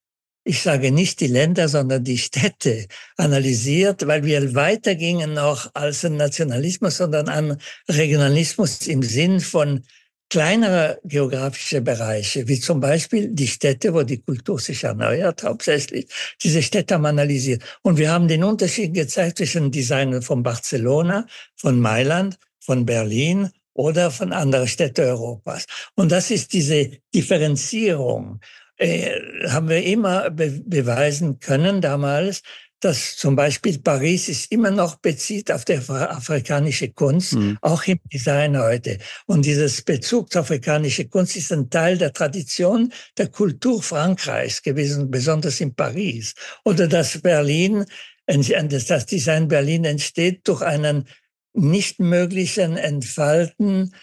ich 0.47 0.61
sage 0.61 0.91
nicht 0.91 1.19
die 1.21 1.27
Länder, 1.27 1.67
sondern 1.67 2.03
die 2.03 2.19
Städte 2.19 2.85
analysiert, 3.17 4.05
weil 4.05 4.23
wir 4.23 4.53
weitergingen 4.53 5.33
noch 5.33 5.71
als 5.73 6.05
ein 6.05 6.17
Nationalismus, 6.17 6.97
sondern 6.97 7.29
an 7.29 7.57
Regionalismus 7.89 8.85
im 8.85 9.01
Sinn 9.01 9.39
von 9.39 9.83
kleinerer 10.29 10.97
geografische 11.03 11.81
Bereiche, 11.81 12.47
wie 12.47 12.59
zum 12.59 12.79
Beispiel 12.79 13.29
die 13.29 13.47
Städte, 13.47 13.93
wo 13.93 14.03
die 14.03 14.21
Kultur 14.21 14.59
sich 14.59 14.83
erneuert, 14.83 15.43
hauptsächlich. 15.43 16.07
Diese 16.43 16.61
Städte 16.61 16.93
haben 16.93 17.05
analysiert. 17.05 17.63
Und 17.81 17.97
wir 17.97 18.11
haben 18.11 18.27
den 18.27 18.43
Unterschied 18.43 18.93
gezeigt 18.93 19.37
zwischen 19.39 19.71
Designen 19.71 20.21
von 20.21 20.43
Barcelona, 20.43 21.25
von 21.55 21.79
Mailand, 21.79 22.37
von 22.59 22.85
Berlin 22.85 23.49
oder 23.73 24.11
von 24.11 24.31
anderen 24.31 24.67
Städten 24.67 25.01
Europas. 25.01 25.65
Und 25.95 26.11
das 26.11 26.29
ist 26.29 26.53
diese 26.53 26.91
Differenzierung 27.13 28.39
äh, 28.77 29.47
haben 29.47 29.69
wir 29.69 29.83
immer 29.83 30.29
be 30.29 30.61
beweisen 30.65 31.39
können 31.39 31.81
damals, 31.81 32.41
dass 32.85 33.15
zum 33.15 33.35
Beispiel 33.35 33.79
Paris 33.79 34.29
ist 34.29 34.51
immer 34.51 34.69
noch 34.69 34.97
bezieht 34.97 35.51
auf 35.51 35.65
die 35.65 35.73
afrikanische 35.73 36.91
Kunst, 36.91 37.33
mhm. 37.33 37.57
auch 37.61 37.83
im 37.87 37.99
Design 38.13 38.59
heute. 38.59 38.99
Und 39.25 39.45
dieses 39.45 39.81
Bezug 39.81 40.31
zur 40.31 40.41
afrikanischen 40.41 41.09
Kunst 41.09 41.35
ist 41.35 41.51
ein 41.51 41.69
Teil 41.69 41.97
der 41.97 42.13
Tradition 42.13 42.91
der 43.17 43.29
Kultur 43.29 43.81
Frankreichs 43.81 44.61
gewesen, 44.61 45.09
besonders 45.09 45.61
in 45.61 45.73
Paris. 45.73 46.35
Oder 46.63 46.87
dass 46.87 47.19
Berlin, 47.21 47.85
das 48.27 49.05
Design 49.05 49.47
Berlin 49.47 49.85
entsteht 49.85 50.47
durch 50.47 50.61
einen 50.61 51.07
nicht 51.53 51.99
möglichen 51.99 52.77
Entfalten 52.77 53.95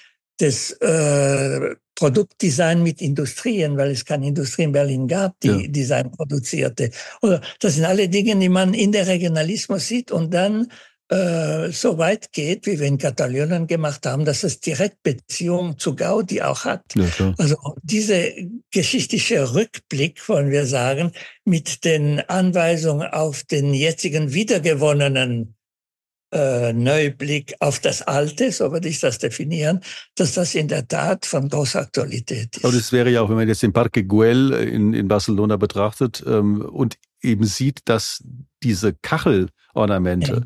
des 0.42 0.72
äh, 0.80 1.76
Produktdesign 1.94 2.82
mit 2.82 3.00
Industrien, 3.00 3.76
weil 3.76 3.92
es 3.92 4.04
keine 4.04 4.26
Industrie 4.26 4.64
in 4.64 4.72
Berlin 4.72 5.06
gab, 5.06 5.38
die 5.40 5.48
ja. 5.48 5.68
Design 5.68 6.10
produzierte. 6.10 6.90
Oder 7.22 7.40
das 7.60 7.76
sind 7.76 7.84
alle 7.84 8.08
Dinge, 8.08 8.36
die 8.36 8.48
man 8.48 8.74
in 8.74 8.92
der 8.92 9.06
Regionalismus 9.06 9.86
sieht 9.86 10.10
und 10.10 10.34
dann 10.34 10.68
äh, 11.12 11.70
so 11.70 11.98
weit 11.98 12.32
geht, 12.32 12.66
wie 12.66 12.80
wir 12.80 12.86
in 12.86 12.98
Katalonien 12.98 13.66
gemacht 13.66 14.06
haben, 14.06 14.24
dass 14.24 14.42
es 14.42 14.60
direkt 14.60 15.02
Beziehung 15.02 15.78
zu 15.78 15.94
Gaudi 15.94 16.42
auch 16.42 16.64
hat. 16.64 16.82
Ja, 16.96 17.34
also 17.38 17.56
diese 17.82 18.32
geschichtliche 18.70 19.54
Rückblick, 19.54 20.26
wollen 20.28 20.50
wir 20.50 20.66
sagen, 20.66 21.12
mit 21.44 21.84
den 21.84 22.20
Anweisungen 22.28 23.06
auf 23.08 23.44
den 23.44 23.74
jetzigen 23.74 24.32
wiedergewonnenen 24.32 25.54
äh, 26.32 26.72
Neublick 26.72 27.54
auf 27.60 27.78
das 27.78 28.02
Alte, 28.02 28.50
so 28.52 28.72
würde 28.72 28.88
ich 28.88 29.00
das 29.00 29.18
definieren, 29.18 29.80
dass 30.16 30.34
das 30.34 30.54
in 30.54 30.68
der 30.68 30.88
Tat 30.88 31.26
von 31.26 31.48
großer 31.48 31.80
Aktualität 31.80 32.56
ist. 32.56 32.64
Aber 32.64 32.74
das 32.74 32.92
wäre 32.92 33.10
ja 33.10 33.22
auch, 33.22 33.28
wenn 33.28 33.36
man 33.36 33.48
jetzt 33.48 33.62
den 33.62 33.72
Parque 33.72 34.04
Güell 34.04 34.52
in, 34.52 34.94
in 34.94 35.08
Barcelona 35.08 35.56
betrachtet 35.56 36.24
ähm, 36.26 36.62
und 36.62 36.96
eben 37.22 37.44
sieht, 37.44 37.80
dass 37.84 38.24
diese 38.62 38.94
Kachelornamente, 38.94 40.32
ja 40.32 40.40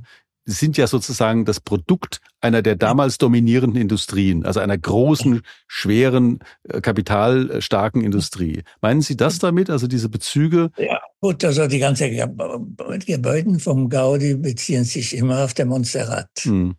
sind 0.47 0.77
ja 0.77 0.87
sozusagen 0.87 1.45
das 1.45 1.61
Produkt 1.61 2.21
einer 2.41 2.63
der 2.63 2.77
damals 2.77 3.19
dominierenden 3.19 3.81
Industrien, 3.81 4.47
also 4.47 4.61
einer 4.61 4.79
großen, 4.79 5.43
schweren, 5.67 6.39
äh, 6.69 6.81
kapitalstarken 6.81 8.03
Industrie. 8.03 8.63
Meinen 8.81 9.03
Sie 9.03 9.17
das 9.17 9.41
damit, 9.41 9.71
also 9.71 9.89
diese 9.89 10.09
Bezüge? 10.09 10.71
Ja, 10.79 11.01
gut, 11.21 11.45
also 11.45 11.67
die 11.67 11.79
ganzen 11.79 12.11
Gebäude 12.11 13.59
vom 13.59 13.89
Gaudi 13.89 14.35
beziehen 14.35 14.85
sich 14.85 15.17
immer 15.17 15.45
auf 15.45 15.55
den 15.55 15.69
Montserrat. 15.69 16.31
Hm. 16.43 16.77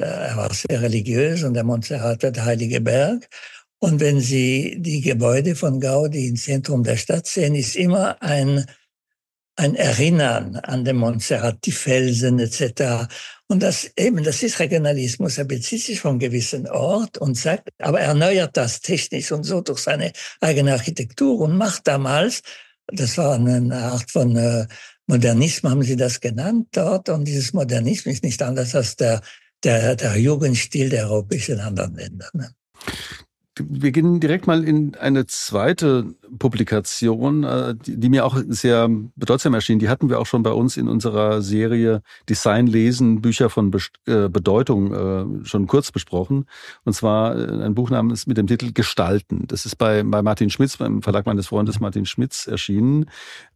Äh, 0.00 0.04
er 0.04 0.36
war 0.36 0.52
sehr 0.52 0.80
religiös 0.80 1.42
und 1.42 1.54
der 1.54 1.64
Montserrat 1.64 2.22
war 2.22 2.30
der 2.30 2.44
heilige 2.44 2.80
Berg. 2.80 3.28
Und 3.78 4.00
wenn 4.00 4.20
Sie 4.20 4.76
die 4.78 5.00
Gebäude 5.00 5.56
von 5.56 5.80
Gaudi 5.80 6.28
im 6.28 6.36
Zentrum 6.36 6.84
der 6.84 6.96
Stadt 6.96 7.26
sehen, 7.26 7.56
ist 7.56 7.74
immer 7.74 8.22
ein 8.22 8.64
ein 9.56 9.74
Erinnern 9.74 10.56
an 10.56 10.84
den 10.84 10.96
Montserrat, 10.96 11.58
die 11.64 11.72
Felsen 11.72 12.38
etc. 12.38 13.06
Und 13.48 13.62
das 13.62 13.90
eben, 13.96 14.24
das 14.24 14.42
ist 14.42 14.58
Regionalismus. 14.58 15.38
Er 15.38 15.44
bezieht 15.44 15.82
sich 15.82 16.04
einem 16.04 16.18
gewissen 16.18 16.66
Ort 16.68 17.18
und 17.18 17.36
sagt, 17.36 17.68
aber 17.78 18.00
er 18.00 18.08
erneuert 18.08 18.56
das 18.56 18.80
technisch 18.80 19.30
und 19.30 19.44
so 19.44 19.60
durch 19.60 19.80
seine 19.80 20.12
eigene 20.40 20.72
Architektur 20.72 21.38
und 21.40 21.56
macht 21.56 21.86
damals, 21.86 22.42
das 22.86 23.18
war 23.18 23.34
eine 23.34 23.74
Art 23.76 24.10
von 24.10 24.36
äh, 24.36 24.66
Modernismus, 25.06 25.70
haben 25.70 25.82
sie 25.82 25.96
das 25.96 26.20
genannt 26.20 26.68
dort. 26.72 27.08
Und 27.08 27.26
dieses 27.26 27.52
Modernismus 27.52 28.14
ist 28.14 28.24
nicht 28.24 28.42
anders 28.42 28.74
als 28.74 28.96
der, 28.96 29.20
der, 29.64 29.96
der 29.96 30.16
Jugendstil 30.16 30.88
der 30.88 31.10
europäischen 31.10 31.60
anderen 31.60 31.94
Länder. 31.94 32.28
Ne? 32.32 32.50
Wir 33.68 33.92
gehen 33.92 34.20
direkt 34.20 34.46
mal 34.46 34.64
in 34.64 34.94
eine 34.94 35.26
zweite 35.26 36.14
Publikation, 36.38 37.44
äh, 37.44 37.74
die, 37.76 38.08
mir 38.08 38.24
auch 38.24 38.38
sehr 38.48 38.88
bedeutsam 39.16 39.54
erschien. 39.54 39.78
Die 39.78 39.88
hatten 39.88 40.08
wir 40.08 40.20
auch 40.20 40.26
schon 40.26 40.42
bei 40.42 40.52
uns 40.52 40.76
in 40.76 40.88
unserer 40.88 41.42
Serie 41.42 42.02
Design 42.28 42.66
lesen, 42.66 43.20
Bücher 43.20 43.50
von 43.50 43.72
äh, 44.06 44.28
Bedeutung 44.28 44.92
äh, 44.92 45.46
schon 45.46 45.66
kurz 45.66 45.90
besprochen. 45.90 46.46
Und 46.84 46.92
zwar 46.92 47.34
ein 47.34 47.74
Buch 47.74 47.90
namens 47.90 48.26
mit 48.26 48.36
dem 48.36 48.46
Titel 48.46 48.72
Gestalten. 48.72 49.46
Das 49.46 49.66
ist 49.66 49.76
bei, 49.76 50.02
bei 50.02 50.22
Martin 50.22 50.50
Schmitz, 50.50 50.76
beim 50.76 51.02
Verlag 51.02 51.26
meines 51.26 51.48
Freundes 51.48 51.80
Martin 51.80 52.06
Schmitz 52.06 52.46
erschienen. 52.46 53.06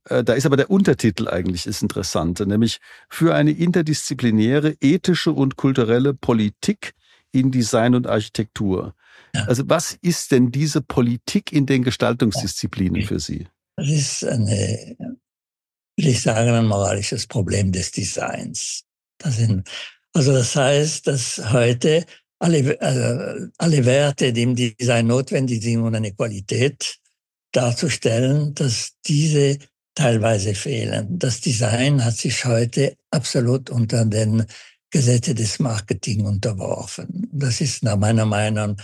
Da 0.04 0.34
ist 0.34 0.46
aber 0.46 0.56
der 0.56 0.70
Untertitel 0.70 1.28
eigentlich 1.28 1.64
das 1.64 1.82
Interessante, 1.82 2.46
nämlich 2.46 2.78
für 3.08 3.34
eine 3.34 3.50
interdisziplinäre, 3.50 4.76
ethische 4.80 5.32
und 5.32 5.56
kulturelle 5.56 6.14
Politik 6.14 6.94
in 7.32 7.50
Design 7.50 7.94
und 7.94 8.06
Architektur. 8.06 8.94
Also 9.46 9.62
was 9.66 9.96
ist 10.00 10.32
denn 10.32 10.50
diese 10.50 10.80
Politik 10.80 11.52
in 11.52 11.66
den 11.66 11.82
Gestaltungsdisziplinen 11.82 13.02
für 13.02 13.20
Sie? 13.20 13.46
Das 13.76 13.88
ist 13.88 14.24
eine, 14.24 14.96
will 15.96 16.08
ich 16.08 16.22
sagen, 16.22 16.50
ein 16.50 16.66
moralisches 16.66 17.26
Problem 17.26 17.72
des 17.72 17.90
Designs. 17.90 18.84
Das 19.18 19.36
sind, 19.36 19.68
also 20.12 20.32
das 20.32 20.56
heißt, 20.56 21.06
dass 21.06 21.52
heute 21.52 22.04
alle, 22.38 22.80
also 22.80 23.48
alle 23.58 23.84
Werte, 23.84 24.32
die 24.32 24.42
im 24.42 24.54
Design 24.54 25.06
notwendig 25.06 25.62
sind, 25.62 25.80
um 25.80 25.94
eine 25.94 26.12
Qualität 26.12 26.98
darzustellen, 27.52 28.54
dass 28.54 28.92
diese 29.06 29.58
teilweise 29.94 30.54
fehlen. 30.54 31.18
Das 31.18 31.40
Design 31.40 32.04
hat 32.04 32.16
sich 32.16 32.44
heute 32.44 32.96
absolut 33.10 33.70
unter 33.70 34.04
den 34.04 34.44
Gesetze 34.90 35.34
des 35.34 35.58
Marketing 35.58 36.26
unterworfen. 36.26 37.28
Das 37.32 37.60
ist 37.60 37.82
nach 37.82 37.96
meiner 37.96 38.26
Meinung 38.26 38.76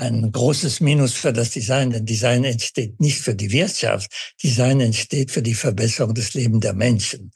ein 0.00 0.32
großes 0.32 0.80
Minus 0.80 1.12
für 1.12 1.32
das 1.32 1.50
Design, 1.50 1.90
denn 1.90 2.06
Design 2.06 2.44
entsteht 2.44 3.00
nicht 3.00 3.18
für 3.18 3.34
die 3.34 3.52
Wirtschaft, 3.52 4.10
Design 4.42 4.80
entsteht 4.80 5.30
für 5.30 5.42
die 5.42 5.54
Verbesserung 5.54 6.14
des 6.14 6.34
Lebens 6.34 6.60
der 6.60 6.72
Menschen. 6.72 7.32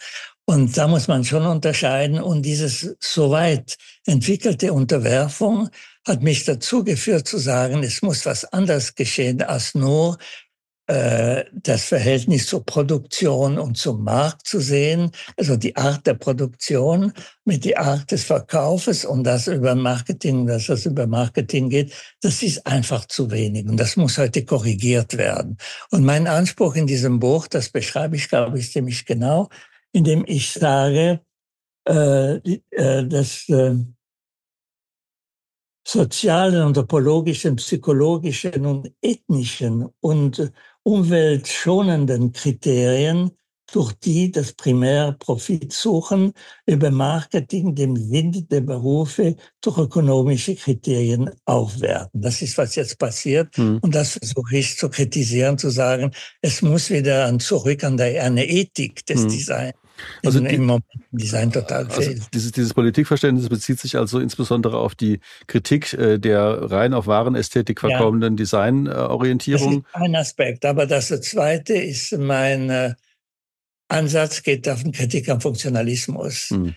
Und 0.47 0.77
da 0.77 0.89
muss 0.89 1.09
man 1.09 1.25
schon 1.25 1.47
unterscheiden. 1.47 2.21
Und 2.21 2.43
dieses 2.43 2.95
so 3.01 3.31
weit 3.31 3.77
entwickelte 4.05 4.73
Unterwerfung 4.73 5.71
hat 6.07 6.23
mich 6.23 6.45
dazu 6.45 6.85
geführt 6.85 7.27
zu 7.27 7.39
sagen, 7.39 7.83
es 7.83 8.03
muss 8.03 8.27
was 8.27 8.45
anderes 8.45 8.95
geschehen 8.95 9.41
als 9.41 9.75
nur 9.75 10.19
das 10.87 11.85
Verhältnis 11.85 12.47
zur 12.47 12.63
Produktion 12.63 13.59
und 13.59 13.79
zum 13.79 14.05
Markt 14.05 14.47
zu 14.47 14.61
sehen, 14.61 15.11
also 15.39 15.57
die 15.57 15.75
Art 15.77 16.07
der 16.07 16.13
Produktion 16.13 17.15
mit 17.47 17.65
die 17.65 17.77
Art 17.77 18.11
des 18.11 18.25
Verkaufes 18.25 19.07
und 19.07 19.25
das 19.25 19.47
über 19.47 19.75
Marketing, 19.75 20.47
dass 20.47 20.67
das 20.67 20.85
über 20.85 21.07
Marketing 21.07 21.71
geht, 21.71 21.95
das 22.21 22.43
ist 22.43 22.67
einfach 22.67 23.07
zu 23.07 23.31
wenig 23.31 23.67
und 23.67 23.79
das 23.79 23.97
muss 23.97 24.19
heute 24.19 24.45
korrigiert 24.45 25.17
werden. 25.17 25.57
Und 25.91 26.05
mein 26.05 26.27
Anspruch 26.27 26.75
in 26.75 26.87
diesem 26.87 27.19
Buch, 27.19 27.49
das 27.49 27.71
beschreibe 27.71 28.17
ich, 28.17 28.29
glaube 28.29 28.59
ich, 28.59 28.71
ziemlich 28.71 29.07
genau, 29.07 29.49
indem 29.93 30.25
ich 30.27 30.53
sage, 30.53 31.21
äh, 31.89 32.37
äh, 32.71 33.07
dass 33.07 33.49
äh, 33.49 33.77
sozialen, 35.87 36.63
anthropologischen, 36.63 37.57
psychologischen 37.57 38.65
und 38.67 38.93
ethnischen 39.03 39.87
und 40.01 40.53
umweltschonenden 40.85 42.33
Kriterien, 42.33 43.31
durch 43.73 43.93
die 43.95 44.31
das 44.31 44.53
Primärprofit 44.53 45.73
suchen, 45.73 46.33
über 46.67 46.91
Marketing 46.91 47.75
dem 47.75 47.97
Wind 48.11 48.53
der 48.53 48.61
Berufe 48.61 49.37
durch 49.61 49.79
ökonomische 49.79 50.55
Kriterien 50.55 51.31
aufwerten. 51.45 52.21
Das 52.21 52.41
ist, 52.41 52.57
was 52.57 52.77
jetzt 52.77 52.99
passiert. 52.99 53.57
Mhm. 53.59 53.79
Und 53.83 53.95
das 53.95 54.13
versuche 54.13 54.59
ich 54.59 54.77
zu 54.77 54.89
kritisieren, 54.89 55.59
zu 55.59 55.71
sagen, 55.71 56.13
es 56.41 56.63
muss 56.63 56.91
wieder 56.91 57.27
an 57.27 57.41
zurück 57.41 57.83
an 57.83 57.97
der, 57.97 58.23
eine 58.23 58.47
Ethik 58.47 59.05
des 59.07 59.23
mhm. 59.23 59.29
Designs 59.29 59.75
also 60.25 60.41
die, 60.41 60.55
im 60.55 60.81
Design 61.13 61.53
total 61.53 61.87
also 61.87 62.03
fehlt. 62.03 62.23
Dieses, 62.35 62.53
dieses 62.53 62.75
Politikverständnis 62.75 63.49
bezieht 63.49 63.81
sich 63.81 63.97
also 63.97 64.19
insbesondere 64.19 64.79
auf 64.79 64.95
die 64.95 65.21
Kritik 65.47 65.93
äh, 65.95 66.19
der 66.19 66.71
rein 66.71 66.95
auf 66.95 67.07
Warenästhetik 67.07 67.81
verkommenen 67.81 68.35
ja. 68.35 68.37
Designorientierung. 68.39 69.85
Das 69.93 70.01
ist 70.01 70.07
ein 70.07 70.17
Aspekt, 70.17 70.65
aber 70.65 70.87
das 70.87 71.09
zweite 71.09 71.75
ist 71.75 72.17
mein 72.19 72.71
äh, 72.71 72.95
Ansatz 73.89 74.43
geht 74.43 74.69
auf 74.69 74.81
eine 74.81 74.93
Kritik 74.93 75.29
am 75.29 75.41
Funktionalismus. 75.41 76.51
Hm. 76.51 76.75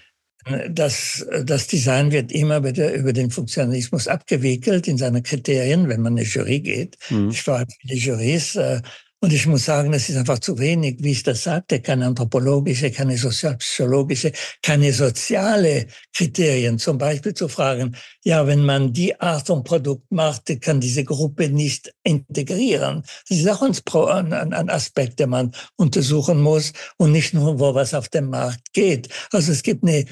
Das, 0.70 1.28
das 1.44 1.68
Design 1.68 2.12
wird 2.12 2.32
immer 2.32 2.64
wieder 2.64 2.94
über 2.94 3.12
den 3.12 3.32
Funktionalismus 3.32 4.08
abgewickelt 4.08 4.88
in 4.88 4.98
seine 4.98 5.22
Kriterien, 5.22 5.90
wenn 5.90 6.02
man 6.02 6.14
eine 6.14 6.24
Jury 6.24 6.62
geht. 6.62 6.98
Hm. 7.08 7.32
Ich 7.32 7.46
war 7.48 7.66
viele 7.82 8.00
Jurys, 8.00 8.56
äh, 8.56 8.82
und 9.20 9.34
ich 9.34 9.48
muss 9.48 9.66
sagen, 9.66 9.92
das 9.92 10.10
ist 10.10 10.18
einfach 10.18 10.38
zu 10.38 10.60
wenig, 10.60 10.98
wie 11.00 11.12
ich 11.12 11.24
das 11.24 11.44
sagte, 11.44 11.82
keine 11.82 12.06
anthropologische, 12.06 12.92
keine 12.92 13.18
sozialpsychologische, 13.18 14.32
keine 14.62 14.94
soziale 14.94 15.88
Kriterien. 16.16 16.78
Zum 16.78 17.00
Beispiel 17.00 17.34
zu 17.34 17.48
fragen, 17.48 17.96
ja, 18.24 18.46
wenn 18.46 18.64
man 18.64 18.94
die 18.94 19.20
Art 19.20 19.48
von 19.48 19.64
Produkt 19.64 20.12
macht, 20.12 20.62
kann 20.62 20.80
diese 20.80 21.04
Gruppe 21.04 21.50
nicht 21.50 21.92
integrieren. 22.04 23.02
Das 23.28 23.40
ist 23.40 23.50
auch 23.50 23.64
ein, 23.64 24.70
Aspekt, 24.70 25.20
der 25.20 25.28
man 25.28 25.52
untersuchen 25.78 26.40
muss 26.40 26.74
und 26.98 27.12
nicht 27.12 27.34
nur, 27.34 27.60
wo 27.60 27.74
was 27.74 27.96
auf 27.96 28.10
dem 28.10 28.30
Markt 28.30 28.72
geht. 28.74 29.10
Also 29.32 29.52
es 29.52 29.64
gibt 29.64 29.84
eine 29.84 30.06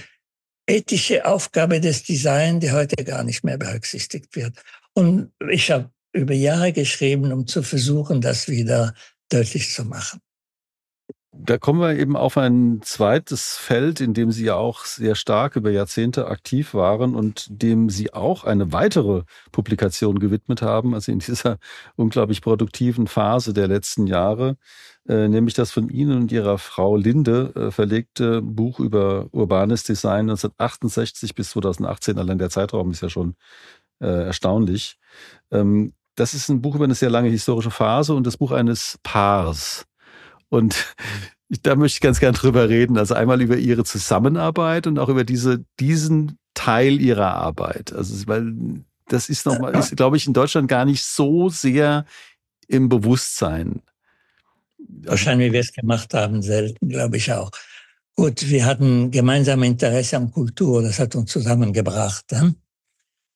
ethische 0.68 1.26
Aufgabe 1.26 1.80
des 1.80 2.02
Design, 2.02 2.60
die 2.60 2.72
heute 2.72 3.04
gar 3.04 3.24
nicht 3.24 3.44
mehr 3.44 3.60
berücksichtigt 3.60 4.36
wird. 4.36 4.64
Und 4.94 5.32
ich 5.48 5.70
habe 5.70 5.92
über 6.16 6.34
Jahre 6.34 6.72
geschrieben, 6.72 7.32
um 7.32 7.46
zu 7.46 7.62
versuchen, 7.62 8.22
das 8.22 8.48
wieder 8.48 8.94
deutlich 9.30 9.72
zu 9.72 9.86
machen. 9.86 10.22
Da 11.38 11.58
kommen 11.58 11.82
wir 11.82 12.00
eben 12.00 12.16
auf 12.16 12.38
ein 12.38 12.80
zweites 12.82 13.58
Feld, 13.58 14.00
in 14.00 14.14
dem 14.14 14.32
Sie 14.32 14.46
ja 14.46 14.56
auch 14.56 14.86
sehr 14.86 15.16
stark 15.16 15.58
über 15.58 15.70
Jahrzehnte 15.70 16.28
aktiv 16.28 16.74
waren 16.74 17.14
und 17.14 17.48
dem 17.50 17.90
Sie 17.90 18.14
auch 18.14 18.46
eine 18.46 18.72
weitere 18.72 19.24
Publikation 19.52 20.20
gewidmet 20.20 20.62
haben, 20.62 20.94
also 20.94 21.12
in 21.12 21.20
dieser 21.20 21.58
unglaublich 21.98 22.42
produktiven 22.42 23.08
Phase 23.08 23.54
der 23.54 23.68
letzten 23.68 24.08
Jahre, 24.08 24.56
äh, 25.10 25.28
nämlich 25.28 25.56
das 25.56 25.72
von 25.72 25.90
Ihnen 25.90 26.18
und 26.22 26.32
Ihrer 26.32 26.58
Frau 26.58 26.96
Linde 26.96 27.52
äh, 27.56 27.72
verlegte 27.72 28.42
Buch 28.42 28.80
über 28.80 29.28
urbanes 29.34 29.84
Design 29.84 30.30
1968 30.30 31.36
bis 31.36 31.50
2018. 31.50 32.18
Allein 32.18 32.38
der 32.38 32.50
Zeitraum 32.50 32.92
ist 32.92 33.02
ja 33.02 33.10
schon 33.10 33.36
äh, 34.00 34.26
erstaunlich. 34.26 34.98
Das 36.16 36.34
ist 36.34 36.50
ein 36.50 36.62
Buch 36.62 36.76
über 36.76 36.86
eine 36.86 36.96
sehr 36.96 37.10
lange 37.10 37.30
historische 37.30 37.72
Phase 37.72 38.14
und 38.14 38.26
das 38.26 38.38
Buch 38.38 38.52
eines 38.52 38.98
Paars. 39.04 39.86
Und 40.50 40.96
da 41.50 41.76
möchte 41.76 41.98
ich 41.98 42.02
ganz 42.02 42.20
gern 42.20 42.34
drüber 42.34 42.70
reden. 42.70 42.98
Also 42.98 43.14
einmal 43.14 43.42
über 43.42 43.58
ihre 43.58 43.84
Zusammenarbeit 43.84 44.88
und 44.88 45.00
auch 45.00 45.10
über 45.10 45.24
diese, 45.24 45.66
diesen 45.80 46.38
Teil 46.54 47.02
ihrer 47.02 47.36
Arbeit. 47.36 47.94
Also, 47.94 48.28
weil 48.28 48.84
das 49.08 49.30
ist 49.30 49.46
nochmal, 49.46 49.76
ist, 49.76 49.96
glaube 49.96 50.18
ich, 50.18 50.26
in 50.26 50.34
Deutschland 50.34 50.68
gar 50.68 50.86
nicht 50.86 51.04
so 51.04 51.50
sehr 51.50 52.06
im 52.68 52.90
Bewusstsein. 52.90 53.82
Wahrscheinlich, 54.78 55.50
wie 55.50 55.54
wir 55.54 55.60
es 55.60 55.74
gemacht 55.74 56.14
haben, 56.14 56.42
selten, 56.42 56.90
glaube 56.90 57.18
ich 57.18 57.32
auch. 57.32 57.52
Gut, 58.16 58.48
wir 58.50 58.66
hatten 58.66 59.12
gemeinsame 59.12 59.68
Interesse 59.68 60.18
an 60.18 60.32
Kultur, 60.32 60.82
das 60.82 61.00
hat 61.00 61.16
uns 61.16 61.32
zusammengebracht. 61.32 62.26
Hm? 62.32 62.56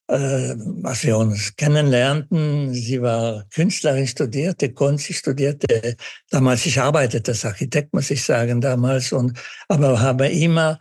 Äh, 0.10 0.56
als 0.84 1.04
wir 1.04 1.18
uns 1.18 1.56
kennenlernten, 1.56 2.74
sie 2.74 3.02
war 3.02 3.46
Künstlerin, 3.54 4.08
studierte 4.08 4.74
Kunst, 4.74 5.06
sie 5.06 5.14
studierte 5.14 5.96
damals, 6.30 6.66
ich 6.66 6.80
arbeitete 6.80 7.32
als 7.32 7.46
Architekt, 7.46 7.94
muss 7.94 8.10
ich 8.10 8.24
sagen, 8.24 8.60
damals, 8.60 9.12
und, 9.12 9.38
aber 9.68 10.02
habe 10.02 10.28
immer 10.28 10.80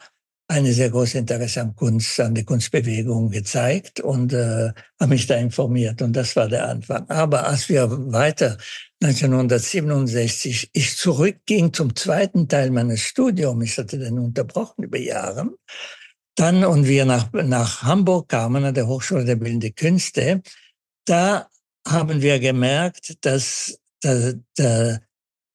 eine 0.50 0.72
sehr 0.72 0.88
große 0.88 1.18
Interesse 1.18 1.60
an 1.60 1.76
Kunst, 1.76 2.18
an 2.20 2.34
der 2.34 2.44
Kunstbewegung 2.44 3.28
gezeigt 3.28 4.00
und 4.00 4.32
äh, 4.32 4.72
habe 4.98 5.10
mich 5.10 5.26
da 5.26 5.36
informiert. 5.36 6.00
Und 6.00 6.14
das 6.14 6.34
war 6.36 6.48
der 6.48 6.66
Anfang. 6.66 7.06
Aber 7.10 7.46
als 7.46 7.68
wir 7.68 7.90
weiter 8.10 8.56
1967 9.02 10.70
ich 10.72 10.96
zurückging 10.96 11.74
zum 11.74 11.94
zweiten 11.94 12.48
Teil 12.48 12.70
meines 12.70 13.02
Studiums, 13.02 13.64
ich 13.64 13.76
hatte 13.76 13.98
den 13.98 14.18
unterbrochen 14.18 14.84
über 14.84 14.98
Jahre, 14.98 15.50
dann, 16.38 16.64
und 16.64 16.86
wir 16.86 17.04
nach, 17.04 17.32
nach 17.32 17.82
Hamburg 17.82 18.28
kamen, 18.28 18.64
an 18.64 18.74
der 18.74 18.86
Hochschule 18.86 19.24
der 19.24 19.36
Bildenden 19.36 19.74
Künste, 19.74 20.42
da 21.04 21.48
haben 21.86 22.22
wir 22.22 22.38
gemerkt, 22.38 23.16
dass 23.24 23.78
der, 24.04 24.34
der, 24.56 25.02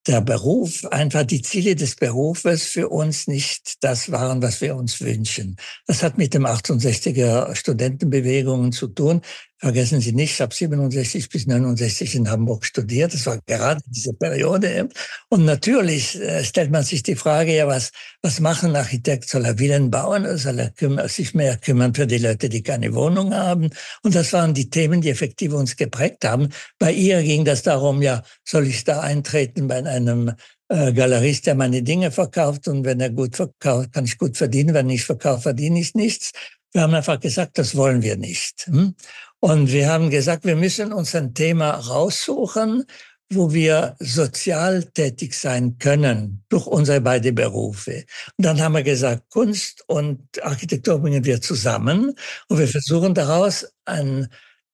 der 0.07 0.21
Beruf, 0.21 0.83
einfach 0.85 1.23
die 1.23 1.41
Ziele 1.41 1.75
des 1.75 1.95
Berufes 1.95 2.63
für 2.63 2.89
uns 2.89 3.27
nicht 3.27 3.83
das 3.83 4.11
waren, 4.11 4.41
was 4.41 4.59
wir 4.59 4.75
uns 4.75 4.99
wünschen. 4.99 5.55
Das 5.87 6.03
hat 6.03 6.17
mit 6.17 6.33
dem 6.33 6.45
68er 6.45 7.55
Studentenbewegungen 7.55 8.73
zu 8.73 8.87
tun. 8.87 9.21
Vergessen 9.63 10.01
Sie 10.01 10.11
nicht, 10.11 10.33
ich 10.33 10.41
habe 10.41 10.53
67 10.53 11.29
bis 11.29 11.47
69 11.47 12.15
in 12.15 12.29
Hamburg 12.29 12.65
studiert. 12.65 13.13
Das 13.13 13.25
war 13.25 13.39
gerade 13.45 13.79
diese 13.87 14.11
Periode. 14.13 14.89
Und 15.29 15.45
natürlich 15.45 16.19
äh, 16.19 16.43
stellt 16.43 16.69
man 16.69 16.83
sich 16.83 17.01
die 17.01 17.15
Frage, 17.15 17.55
ja, 17.55 17.65
was, 17.65 17.91
was 18.21 18.41
machen 18.41 18.71
ein 18.71 18.75
Architekt? 18.75 19.29
Soll 19.29 19.45
er 19.45 19.57
Villen 19.57 19.89
bauen 19.89 20.23
oder 20.23 20.37
soll 20.37 20.59
er 20.59 21.07
sich 21.07 21.33
mehr 21.33 21.55
kümmern 21.55 21.95
für 21.95 22.05
die 22.05 22.17
Leute, 22.17 22.49
die 22.49 22.61
keine 22.61 22.93
Wohnung 22.93 23.33
haben? 23.33 23.69
Und 24.01 24.15
das 24.15 24.33
waren 24.33 24.53
die 24.53 24.69
Themen, 24.69 24.99
die 24.99 25.11
effektiv 25.11 25.53
uns 25.53 25.77
geprägt 25.77 26.25
haben. 26.25 26.49
Bei 26.77 26.91
ihr 26.91 27.23
ging 27.23 27.45
das 27.45 27.63
darum, 27.63 28.01
ja, 28.01 28.21
soll 28.43 28.67
ich 28.67 28.83
da 28.83 28.99
eintreten 28.99 29.69
bei 29.69 29.77
einem 29.85 30.33
äh, 30.67 30.91
Galerist, 30.91 31.45
der 31.45 31.55
meine 31.55 31.83
Dinge 31.83 32.11
verkauft 32.11 32.67
und 32.67 32.83
wenn 32.83 32.99
er 32.99 33.11
gut 33.11 33.37
verkauft, 33.37 33.93
kann 33.93 34.03
ich 34.03 34.17
gut 34.17 34.35
verdienen. 34.35 34.73
Wenn 34.73 34.89
ich 34.89 35.05
verkaufe, 35.05 35.43
verdiene 35.43 35.79
ich 35.79 35.95
nichts. 35.95 36.33
Wir 36.73 36.81
haben 36.81 36.93
einfach 36.95 37.19
gesagt, 37.19 37.57
das 37.59 37.75
wollen 37.75 38.01
wir 38.01 38.17
nicht. 38.17 38.65
Hm? 38.65 38.95
Und 39.39 39.71
wir 39.71 39.89
haben 39.89 40.09
gesagt, 40.09 40.43
wir 40.45 40.55
müssen 40.55 40.91
uns 40.91 41.13
ein 41.15 41.33
Thema 41.33 41.71
raussuchen, 41.71 42.85
wo 43.29 43.53
wir 43.53 43.95
sozial 43.99 44.83
tätig 44.83 45.33
sein 45.33 45.77
können 45.77 46.43
durch 46.49 46.65
unsere 46.65 47.01
beiden 47.01 47.35
Berufe. 47.35 48.05
Und 48.37 48.45
dann 48.45 48.61
haben 48.61 48.73
wir 48.73 48.83
gesagt, 48.83 49.23
Kunst 49.29 49.83
und 49.87 50.21
Architektur 50.43 50.99
bringen 50.99 51.23
wir 51.25 51.41
zusammen 51.41 52.15
und 52.47 52.59
wir 52.59 52.67
versuchen 52.67 53.13
daraus 53.13 53.67
ein, 53.85 54.27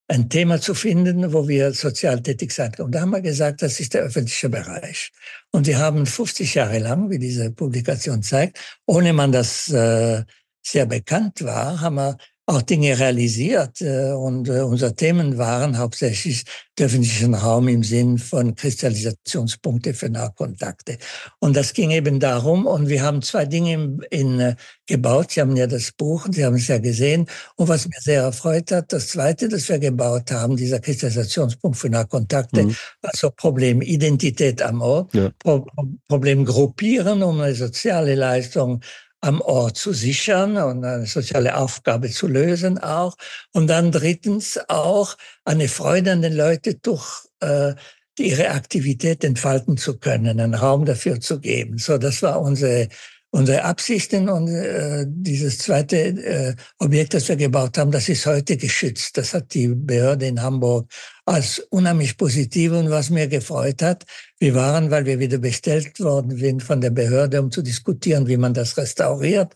ein 0.07 0.29
Thema 0.29 0.59
zu 0.59 0.73
finden, 0.73 1.33
wo 1.33 1.47
wir 1.47 1.73
sozial 1.73 2.21
tätig 2.21 2.51
sein 2.51 2.71
können. 2.71 2.87
Und 2.87 2.95
da 2.95 3.01
haben 3.01 3.11
wir 3.11 3.21
gesagt, 3.21 3.61
das 3.61 3.79
ist 3.79 3.93
der 3.93 4.03
öffentliche 4.03 4.49
Bereich. 4.49 5.11
Und 5.51 5.67
wir 5.67 5.77
haben 5.77 6.05
50 6.05 6.55
Jahre 6.55 6.79
lang, 6.79 7.09
wie 7.09 7.19
diese 7.19 7.51
Publikation 7.51 8.23
zeigt, 8.23 8.59
ohne 8.85 9.13
man 9.13 9.31
das 9.31 9.69
äh, 9.69 10.23
sehr 10.61 10.85
bekannt 10.85 11.43
war, 11.43 11.81
haben 11.81 11.95
wir 11.95 12.17
auch 12.49 12.61
Dinge 12.63 12.97
realisiert. 12.97 13.81
Äh, 13.81 14.11
und 14.11 14.49
äh, 14.49 14.61
unsere 14.61 14.95
Themen 14.95 15.37
waren 15.37 15.77
hauptsächlich 15.77 16.43
der 16.77 16.87
öffentliche 16.87 17.27
Raum 17.31 17.67
im 17.67 17.83
Sinn 17.83 18.17
von 18.17 18.55
Kristallisationspunkte 18.55 19.93
für 19.93 20.09
Nahkontakte. 20.09 20.97
Und 21.39 21.55
das 21.55 21.73
ging 21.73 21.91
eben 21.91 22.19
darum. 22.19 22.65
Und 22.65 22.89
wir 22.89 23.03
haben 23.03 23.21
zwei 23.21 23.45
Dinge 23.45 23.73
in, 23.73 23.99
in, 24.09 24.39
äh, 24.39 24.55
gebaut. 24.87 25.31
Sie 25.31 25.41
haben 25.41 25.55
ja 25.55 25.67
das 25.67 25.91
Buch, 25.91 26.27
Sie 26.31 26.43
haben 26.43 26.55
es 26.55 26.67
ja 26.67 26.79
gesehen. 26.79 27.27
Und 27.55 27.67
was 27.67 27.87
mir 27.87 27.99
sehr 27.99 28.23
erfreut 28.23 28.71
hat, 28.71 28.91
das 28.91 29.09
zweite, 29.09 29.47
das 29.47 29.69
wir 29.69 29.77
gebaut 29.77 30.31
haben, 30.31 30.57
dieser 30.57 30.79
Kristallisationspunkt 30.79 31.77
für 31.77 31.89
Nahkontakte, 31.89 32.63
mhm. 32.63 32.75
also 33.03 33.29
Problem 33.29 33.81
Identität 33.81 34.61
am 34.61 34.81
Ort, 34.81 35.13
ja. 35.13 35.29
Pro 35.37 35.67
Problem 36.07 36.45
Gruppieren, 36.45 37.21
um 37.21 37.39
eine 37.39 37.53
soziale 37.53 38.15
Leistung 38.15 38.81
am 39.21 39.41
Ort 39.41 39.77
zu 39.77 39.93
sichern 39.93 40.57
und 40.57 40.83
eine 40.83 41.05
soziale 41.05 41.57
Aufgabe 41.57 42.09
zu 42.09 42.27
lösen 42.27 42.77
auch. 42.77 43.15
Und 43.53 43.67
dann 43.67 43.91
drittens 43.91 44.59
auch 44.69 45.17
eine 45.45 45.67
Freude 45.67 46.11
an 46.11 46.21
den 46.21 46.35
Leuten 46.35 46.79
durch 46.81 47.25
äh, 47.41 47.73
ihre 48.17 48.49
Aktivität 48.49 49.23
entfalten 49.23 49.77
zu 49.77 49.97
können, 49.97 50.39
einen 50.39 50.53
Raum 50.53 50.85
dafür 50.85 51.19
zu 51.19 51.39
geben. 51.39 51.77
So, 51.77 51.97
das 51.97 52.21
war 52.21 52.41
unsere 52.41 52.89
unsere 53.31 53.63
Absichten 53.63 54.27
und 54.27 54.47
äh, 54.47 55.05
dieses 55.07 55.59
zweite 55.59 55.97
äh, 55.97 56.55
Objekt, 56.79 57.13
das 57.13 57.27
wir 57.27 57.35
gebaut 57.35 57.77
haben, 57.77 57.91
das 57.91 58.09
ist 58.09 58.25
heute 58.25 58.57
geschützt. 58.57 59.17
Das 59.17 59.33
hat 59.33 59.53
die 59.53 59.67
Behörde 59.67 60.25
in 60.25 60.41
Hamburg 60.41 60.91
als 61.25 61.59
unheimlich 61.69 62.17
positiv 62.17 62.71
und 62.71 62.89
was 62.89 63.09
mir 63.09 63.27
gefreut 63.27 63.81
hat. 63.81 64.05
Wir 64.39 64.55
waren, 64.55 64.89
weil 64.89 65.05
wir 65.05 65.19
wieder 65.19 65.37
bestellt 65.37 65.99
worden 65.99 66.37
sind 66.37 66.63
von 66.63 66.81
der 66.81 66.89
Behörde, 66.89 67.41
um 67.41 67.51
zu 67.51 67.61
diskutieren, 67.61 68.27
wie 68.27 68.37
man 68.37 68.53
das 68.53 68.77
restauriert. 68.77 69.53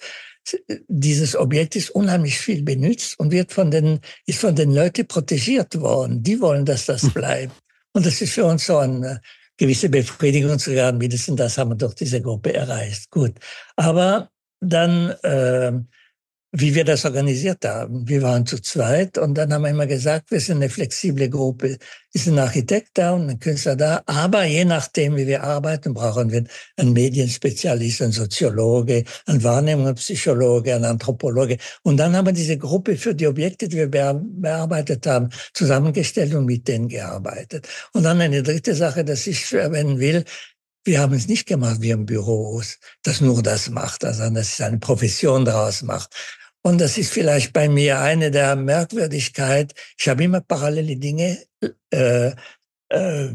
Dieses 0.88 1.36
Objekt 1.36 1.76
ist 1.76 1.90
unheimlich 1.90 2.38
viel 2.38 2.64
benutzt 2.64 3.20
und 3.20 3.32
wird 3.32 3.52
von 3.52 3.72
den, 3.72 4.00
ist 4.28 4.40
von 4.40 4.56
den 4.56 4.72
Leuten 4.72 5.08
protegiert 5.08 5.80
worden. 5.80 6.22
Die 6.22 6.40
wollen, 6.40 6.66
dass 6.66 6.86
das 6.86 7.12
bleibt. 7.14 7.54
Und 7.94 8.06
das 8.06 8.22
ist 8.22 8.34
für 8.34 8.46
uns 8.46 8.66
so 8.66 8.78
ein 8.78 9.20
gewisse 9.64 9.90
Befriedigung 9.90 10.60
zu 10.60 10.76
haben, 10.82 10.98
mindestens 10.98 11.38
das 11.38 11.58
haben 11.58 11.72
wir 11.72 11.76
durch 11.76 11.96
diese 11.96 12.22
Gruppe 12.22 12.54
erreicht. 12.54 13.10
Gut. 13.10 13.34
Aber 13.78 14.30
dann 14.60 15.12
äh, 15.24 15.72
wie 16.56 16.76
wir 16.76 16.86
das 16.86 17.04
organisiert 17.04 17.66
haben. 17.66 18.08
Wir 18.08 18.22
waren 18.22 18.46
zu 18.46 18.62
zweit 18.62 19.18
und 19.18 19.34
dann 19.36 19.52
haben 19.52 19.64
wir 19.64 19.72
immer 19.72 19.88
gesagt, 19.88 20.30
wir 20.30 20.40
sind 20.40 20.58
eine 20.58 20.70
flexible 20.70 21.28
Gruppe. 21.28 21.80
Ist 22.14 22.28
ein 22.28 22.38
Architekt 22.38 22.92
da 22.94 23.14
und 23.14 23.28
ein 23.28 23.40
Künstler 23.40 23.76
da, 23.76 24.04
aber 24.06 24.44
je 24.44 24.64
nachdem, 24.64 25.16
wie 25.16 25.26
wir 25.26 25.44
arbeiten, 25.44 25.96
brauchen 25.96 26.32
wir 26.32 26.44
einen 26.78 26.94
Medienspezialist, 26.94 28.04
einen 28.04 28.12
Soziologe, 28.12 29.04
einen 29.26 29.44
Wahrnehmungspsychologe, 29.44 30.76
einen 30.76 30.86
Anthropologe. 30.86 31.58
Und 31.82 31.98
dann 31.98 32.16
haben 32.16 32.28
wir 32.28 32.34
diese 32.34 32.60
Gruppe 32.60 32.98
für 32.98 33.16
die 33.16 33.26
Objekte, 33.26 33.68
die 33.68 33.78
wir 33.78 33.90
bearbeitet 33.90 35.08
haben, 35.08 35.30
zusammengestellt 35.54 36.36
und 36.36 36.46
mit 36.46 36.68
denen 36.68 36.88
gearbeitet. 36.88 37.68
Und 37.94 38.04
dann 38.04 38.22
eine 38.22 38.44
dritte 38.44 38.76
Sache, 38.76 39.04
dass 39.04 39.26
ich 39.26 39.52
erwähnen 39.54 39.98
will, 40.00 40.24
wir 40.86 41.00
haben 41.00 41.14
es 41.14 41.28
nicht 41.28 41.48
gemacht 41.48 41.78
wie 41.80 41.92
im 41.92 42.06
Büros, 42.06 42.78
das 43.04 43.22
nur 43.22 43.42
das 43.42 43.70
macht, 43.70 44.04
also 44.04 44.30
dass 44.30 44.54
es 44.54 44.62
eine 44.62 44.80
Profession 44.80 45.46
daraus 45.46 45.82
macht. 45.82 46.14
Und 46.66 46.80
das 46.80 46.98
ist 46.98 47.12
vielleicht 47.12 47.52
bei 47.52 47.68
mir 47.68 48.00
eine 48.00 48.32
der 48.32 48.56
Merkwürdigkeit. 48.56 49.74
Ich 50.00 50.08
habe 50.08 50.24
immer 50.24 50.42
parallele 50.42 50.96
Dinge 50.96 51.38
äh, 51.92 52.32
äh, 52.90 53.26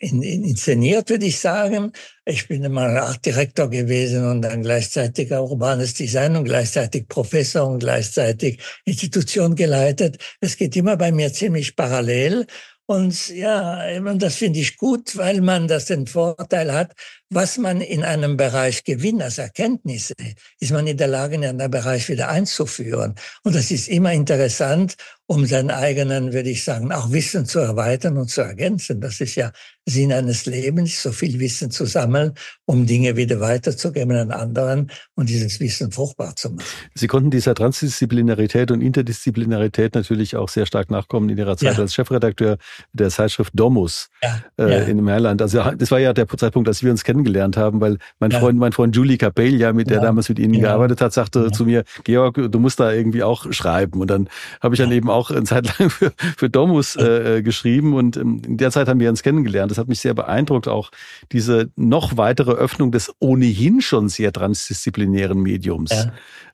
in, 0.00 0.22
in, 0.22 0.44
inszeniert, 0.44 1.08
würde 1.10 1.26
ich 1.26 1.40
sagen. 1.40 1.92
Ich 2.24 2.46
bin 2.46 2.62
immer 2.62 2.82
Artdirektor 2.82 3.68
gewesen 3.68 4.26
und 4.28 4.42
dann 4.42 4.62
gleichzeitig 4.62 5.32
urbanes 5.32 5.94
Design 5.94 6.36
und 6.36 6.44
gleichzeitig 6.44 7.08
Professor 7.08 7.66
und 7.66 7.80
gleichzeitig 7.80 8.60
Institution 8.84 9.54
geleitet. 9.56 10.18
Es 10.40 10.56
geht 10.56 10.76
immer 10.76 10.96
bei 10.96 11.10
mir 11.10 11.32
ziemlich 11.32 11.74
parallel. 11.74 12.46
Und 12.86 13.28
ja, 13.28 14.00
das 14.14 14.34
finde 14.34 14.58
ich 14.58 14.76
gut, 14.76 15.16
weil 15.16 15.40
man 15.40 15.68
das 15.68 15.86
den 15.86 16.06
Vorteil 16.06 16.72
hat, 16.72 16.92
was 17.30 17.58
man 17.58 17.80
in 17.80 18.02
einem 18.02 18.36
Bereich 18.36 18.82
gewinnt 18.82 19.22
als 19.22 19.38
Erkenntnisse, 19.38 20.14
ist 20.58 20.72
man 20.72 20.86
in 20.86 20.96
der 20.96 21.06
Lage, 21.06 21.36
in 21.36 21.44
einem 21.44 21.70
Bereich 21.70 22.08
wieder 22.08 22.28
einzuführen. 22.28 23.14
Und 23.44 23.54
das 23.54 23.70
ist 23.70 23.88
immer 23.88 24.12
interessant, 24.12 24.96
um 25.30 25.46
seinen 25.46 25.70
eigenen, 25.70 26.32
würde 26.32 26.50
ich 26.50 26.64
sagen, 26.64 26.90
auch 26.90 27.12
Wissen 27.12 27.46
zu 27.46 27.60
erweitern 27.60 28.16
und 28.16 28.28
zu 28.28 28.40
ergänzen. 28.40 29.00
Das 29.00 29.20
ist 29.20 29.36
ja 29.36 29.52
Sinn 29.86 30.12
eines 30.12 30.44
Lebens, 30.46 31.00
so 31.00 31.12
viel 31.12 31.38
Wissen 31.38 31.70
zu 31.70 31.86
sammeln, 31.86 32.34
um 32.64 32.84
Dinge 32.84 33.14
wieder 33.14 33.38
weiterzugeben 33.38 34.16
an 34.16 34.32
anderen 34.32 34.90
und 35.14 35.28
dieses 35.28 35.60
Wissen 35.60 35.92
fruchtbar 35.92 36.34
zu 36.34 36.50
machen. 36.50 36.66
Sie 36.96 37.06
konnten 37.06 37.30
dieser 37.30 37.54
Transdisziplinarität 37.54 38.72
und 38.72 38.80
Interdisziplinarität 38.80 39.94
natürlich 39.94 40.34
auch 40.34 40.48
sehr 40.48 40.66
stark 40.66 40.90
nachkommen 40.90 41.28
in 41.30 41.38
Ihrer 41.38 41.56
Zeit 41.56 41.76
ja. 41.76 41.80
als 41.80 41.94
Chefredakteur 41.94 42.58
der 42.92 43.10
Zeitschrift 43.10 43.52
Domus 43.54 44.08
ja. 44.24 44.42
Äh, 44.58 44.70
ja. 44.70 44.78
in 44.84 45.00
Mailand. 45.00 45.40
Also 45.40 45.62
das 45.62 45.92
war 45.92 46.00
ja 46.00 46.12
der 46.12 46.26
Zeitpunkt, 46.26 46.68
als 46.68 46.82
wir 46.82 46.90
uns 46.90 47.04
kennen 47.04 47.19
kennengelernt 47.20 47.56
haben, 47.56 47.80
weil 47.80 47.98
mein 48.18 48.32
Freund, 48.32 48.58
mein 48.58 48.72
Freund 48.72 48.96
Julie 48.96 49.18
Capel, 49.18 49.54
ja, 49.54 49.72
mit 49.72 49.90
der 49.90 49.98
ja. 49.98 50.02
damals 50.02 50.28
mit 50.28 50.38
Ihnen 50.38 50.54
ja. 50.54 50.60
gearbeitet 50.60 51.00
hat, 51.00 51.12
sagte 51.12 51.40
ja. 51.40 51.52
zu 51.52 51.64
mir, 51.64 51.84
Georg, 52.04 52.40
du 52.50 52.58
musst 52.58 52.80
da 52.80 52.92
irgendwie 52.92 53.22
auch 53.22 53.52
schreiben. 53.52 54.00
Und 54.00 54.10
dann 54.10 54.28
habe 54.60 54.74
ich 54.74 54.80
dann 54.80 54.92
eben 54.92 55.10
auch 55.10 55.30
eine 55.30 55.44
Zeit 55.44 55.78
lang 55.78 55.90
für, 55.90 56.12
für 56.36 56.50
Domus 56.50 56.96
äh, 56.96 57.38
äh, 57.38 57.42
geschrieben 57.42 57.94
und 57.94 58.16
ähm, 58.16 58.40
in 58.46 58.56
der 58.56 58.70
Zeit 58.70 58.88
haben 58.88 59.00
wir 59.00 59.10
uns 59.10 59.22
kennengelernt. 59.22 59.70
Das 59.70 59.78
hat 59.78 59.88
mich 59.88 60.00
sehr 60.00 60.14
beeindruckt, 60.14 60.68
auch 60.68 60.90
diese 61.32 61.70
noch 61.76 62.16
weitere 62.16 62.52
Öffnung 62.52 62.92
des 62.92 63.12
ohnehin 63.18 63.80
schon 63.80 64.08
sehr 64.08 64.32
transdisziplinären 64.32 65.40
Mediums. 65.40 66.08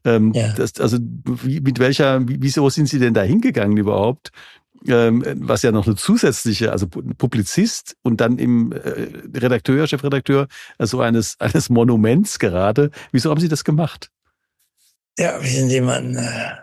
Ähm, 0.04 0.32
das, 0.56 0.80
also 0.80 0.98
wie, 1.00 1.60
mit 1.60 1.78
welcher, 1.78 2.26
wie, 2.28 2.38
wieso 2.40 2.68
sind 2.68 2.88
Sie 2.88 2.98
denn 2.98 3.14
da 3.14 3.22
hingegangen 3.22 3.76
überhaupt? 3.76 4.30
Ähm, 4.86 5.24
was 5.40 5.62
ja 5.62 5.72
noch 5.72 5.86
eine 5.86 5.96
zusätzliche, 5.96 6.72
also 6.72 6.86
Publizist 6.86 7.96
und 8.02 8.20
dann 8.20 8.38
im 8.38 8.72
äh, 8.72 9.08
Redakteur, 9.34 9.86
Chefredakteur, 9.86 10.48
also 10.78 11.00
eines, 11.00 11.36
eines 11.40 11.68
Monuments 11.68 12.38
gerade. 12.38 12.90
Wieso 13.12 13.30
haben 13.30 13.40
Sie 13.40 13.48
das 13.48 13.64
gemacht? 13.64 14.10
Ja, 15.18 15.42
wissen 15.42 15.68
Sie, 15.68 15.80
man, 15.80 16.16
äh, 16.16 16.56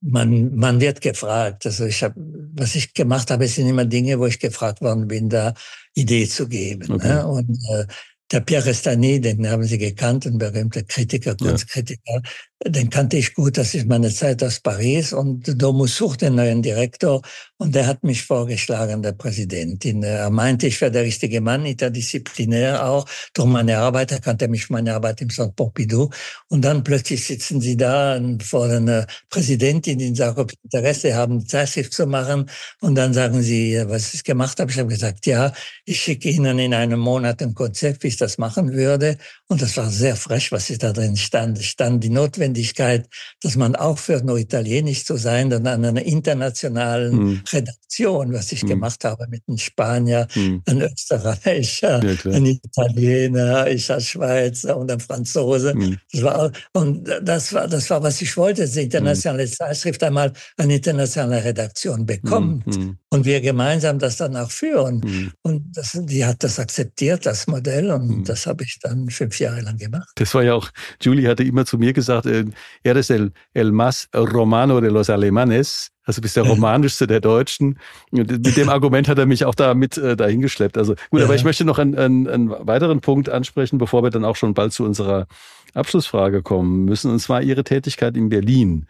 man, 0.00 0.54
man 0.54 0.80
wird 0.80 1.00
gefragt. 1.00 1.66
Also 1.66 1.86
ich 1.86 2.02
habe, 2.02 2.14
was 2.54 2.74
ich 2.74 2.94
gemacht 2.94 3.30
habe, 3.30 3.46
sind 3.48 3.68
immer 3.68 3.84
Dinge, 3.84 4.18
wo 4.18 4.26
ich 4.26 4.38
gefragt 4.38 4.80
worden 4.80 5.08
bin, 5.08 5.28
da 5.28 5.54
Idee 5.94 6.26
zu 6.26 6.48
geben. 6.48 6.90
Okay. 6.90 7.08
Ne? 7.08 7.26
Und 7.26 7.58
äh, 7.72 7.86
der 8.30 8.40
Pierre 8.40 8.66
Restany, 8.66 9.20
den 9.20 9.48
haben 9.48 9.64
Sie 9.64 9.78
gekannt, 9.78 10.24
ein 10.26 10.38
berühmter 10.38 10.84
Kritiker, 10.84 11.34
Kunstkritiker, 11.34 12.00
ja 12.14 12.22
den 12.66 12.90
kannte 12.90 13.16
ich 13.16 13.34
gut, 13.34 13.56
das 13.56 13.74
ist 13.74 13.86
meine 13.88 14.12
Zeit 14.12 14.42
aus 14.42 14.60
Paris 14.60 15.14
und 15.14 15.60
Domus 15.60 15.96
sucht 15.96 16.20
den 16.20 16.34
neuen 16.34 16.60
Direktor 16.60 17.22
und 17.56 17.74
der 17.74 17.86
hat 17.86 18.04
mich 18.04 18.22
vorgeschlagen, 18.22 19.02
der 19.02 19.12
Präsidentin. 19.12 20.02
Er 20.02 20.28
meinte, 20.28 20.66
ich 20.66 20.78
wäre 20.82 20.90
der 20.90 21.04
richtige 21.04 21.40
Mann, 21.40 21.64
interdisziplinär 21.64 22.86
auch, 22.86 23.06
durch 23.32 23.48
meine 23.48 23.78
Arbeit, 23.78 24.12
er 24.12 24.20
kannte 24.20 24.46
mich 24.46 24.68
meine 24.68 24.94
Arbeit 24.94 25.22
im 25.22 25.30
Centre 25.30 25.54
Pompidou 25.54 26.10
und 26.48 26.62
dann 26.62 26.84
plötzlich 26.84 27.24
sitzen 27.24 27.62
sie 27.62 27.78
da 27.78 28.20
vor 28.42 28.66
einer 28.66 29.06
Präsidentin, 29.30 29.98
die 29.98 30.14
sagt, 30.14 30.38
ob 30.38 30.50
sie 30.50 30.58
Interesse 30.64 31.14
haben, 31.14 31.46
Zeitschrift 31.46 31.94
zu 31.94 32.06
machen 32.06 32.50
und 32.82 32.94
dann 32.94 33.14
sagen 33.14 33.40
sie, 33.40 33.82
was 33.86 34.12
ich 34.12 34.22
gemacht 34.22 34.60
habe. 34.60 34.70
Ich 34.70 34.78
habe 34.78 34.88
gesagt, 34.88 35.24
ja, 35.24 35.54
ich 35.86 35.98
schicke 35.98 36.28
Ihnen 36.28 36.58
in 36.58 36.74
einem 36.74 37.00
Monat 37.00 37.40
ein 37.40 37.54
Konzept, 37.54 38.02
wie 38.02 38.08
ich 38.08 38.18
das 38.18 38.36
machen 38.36 38.74
würde 38.74 39.16
und 39.48 39.62
das 39.62 39.78
war 39.78 39.88
sehr 39.90 40.16
frech, 40.16 40.52
was 40.52 40.70
da 40.78 40.92
drin 40.92 41.16
stand. 41.16 41.58
Stand 41.62 42.04
die 42.04 42.10
Notwendigkeit 42.10 42.49
Notwendigkeit, 42.50 43.08
dass 43.42 43.56
man 43.56 43.76
aufhört, 43.76 44.24
nur 44.24 44.38
italienisch 44.38 45.04
zu 45.04 45.16
sein, 45.16 45.50
sondern 45.50 45.84
an 45.84 45.84
einer 45.84 46.04
internationalen 46.04 47.12
hm. 47.12 47.42
Redaktion, 47.52 48.32
was 48.32 48.52
ich 48.52 48.62
hm. 48.62 48.68
gemacht 48.68 49.04
habe 49.04 49.26
mit 49.28 49.42
einem 49.48 49.58
Spanier, 49.58 50.26
hm. 50.32 50.62
einem 50.66 50.88
Österreicher, 50.92 52.02
ja, 52.04 52.32
einem 52.32 52.58
Italiener, 52.62 53.68
ich 53.68 53.90
als 53.90 54.06
Schweizer 54.06 54.76
und 54.76 54.90
einem 54.90 55.00
Franzose. 55.00 55.74
Das 56.12 56.22
war, 56.22 56.52
und 56.72 57.08
das 57.22 57.52
war, 57.52 57.68
das 57.68 57.88
war, 57.90 58.02
was 58.02 58.20
ich 58.20 58.36
wollte, 58.36 58.62
dass 58.62 58.72
die 58.72 58.82
internationale. 58.82 59.50
Zeitschrift 59.50 60.02
einmal 60.02 60.32
eine 60.56 60.76
internationale 60.76 61.44
Redaktion 61.44 62.06
bekommt 62.06 62.64
und 63.10 63.24
wir 63.24 63.40
gemeinsam 63.40 63.98
das 63.98 64.16
dann 64.16 64.36
auch 64.36 64.50
führen. 64.50 65.32
Und 65.42 65.76
das, 65.76 65.98
die 66.02 66.24
hat 66.24 66.42
das 66.42 66.58
akzeptiert, 66.58 67.26
das 67.26 67.46
Modell, 67.46 67.90
und 67.90 68.28
das 68.28 68.46
habe 68.46 68.64
ich 68.64 68.78
dann 68.80 69.08
fünf 69.10 69.38
Jahre 69.40 69.60
lang 69.60 69.76
gemacht. 69.76 70.08
Das 70.14 70.34
war 70.34 70.42
ja 70.42 70.54
auch, 70.54 70.70
Julie 71.02 71.28
hatte 71.28 71.42
immer 71.42 71.66
zu 71.66 71.78
mir 71.78 71.92
gesagt, 71.92 72.26
äh, 72.26 72.39
eres 72.82 73.10
el, 73.10 73.32
el 73.54 73.72
más 73.72 74.08
romano 74.14 74.80
de 74.80 74.90
los 74.90 75.10
alemanes, 75.10 75.90
also 76.04 76.20
bist 76.20 76.36
der 76.36 76.44
romanischste 76.48 77.06
der 77.06 77.20
Deutschen. 77.20 77.78
Und 78.10 78.30
mit 78.30 78.56
dem 78.56 78.68
Argument 78.68 79.08
hat 79.08 79.18
er 79.18 79.26
mich 79.26 79.44
auch 79.44 79.54
da 79.54 79.74
mit 79.74 79.96
äh, 79.96 80.16
dahin 80.16 80.40
geschleppt. 80.40 80.76
Also 80.76 80.94
gut, 81.10 81.20
ja. 81.20 81.26
aber 81.26 81.34
ich 81.34 81.44
möchte 81.44 81.64
noch 81.64 81.78
einen, 81.78 81.96
einen, 81.96 82.28
einen 82.28 82.50
weiteren 82.50 83.00
Punkt 83.00 83.28
ansprechen, 83.28 83.78
bevor 83.78 84.02
wir 84.02 84.10
dann 84.10 84.24
auch 84.24 84.36
schon 84.36 84.54
bald 84.54 84.72
zu 84.72 84.84
unserer 84.84 85.26
Abschlussfrage 85.74 86.42
kommen 86.42 86.84
müssen, 86.84 87.10
und 87.10 87.20
zwar 87.20 87.42
Ihre 87.42 87.64
Tätigkeit 87.64 88.16
in 88.16 88.28
Berlin. 88.28 88.86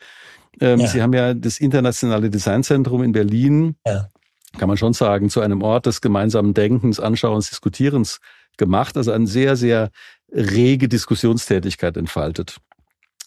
Ähm, 0.61 0.81
ja. 0.81 0.87
Sie 0.87 1.03
haben 1.03 1.13
ja 1.13 1.35
das 1.35 1.59
Internationale 1.59 2.31
Designzentrum 2.31 3.03
in 3.03 3.13
Berlin, 3.13 3.77
ja. 3.87 4.09
kann 4.59 4.69
man 4.69 4.77
schon 4.77 4.93
sagen, 4.93 5.31
zu 5.31 5.41
einem 5.41 5.63
Ort 5.63 5.87
des 5.87 6.01
gemeinsamen 6.01 6.55
Denkens, 6.55 6.99
Anschauens, 6.99 7.51
Diskutierens 7.51 8.21
gemacht, 8.57 8.97
also 8.97 9.13
eine 9.13 9.27
sehr, 9.27 9.57
sehr 9.57 9.91
rege 10.33 10.89
Diskussionstätigkeit 10.89 11.97
entfaltet. 11.97 12.59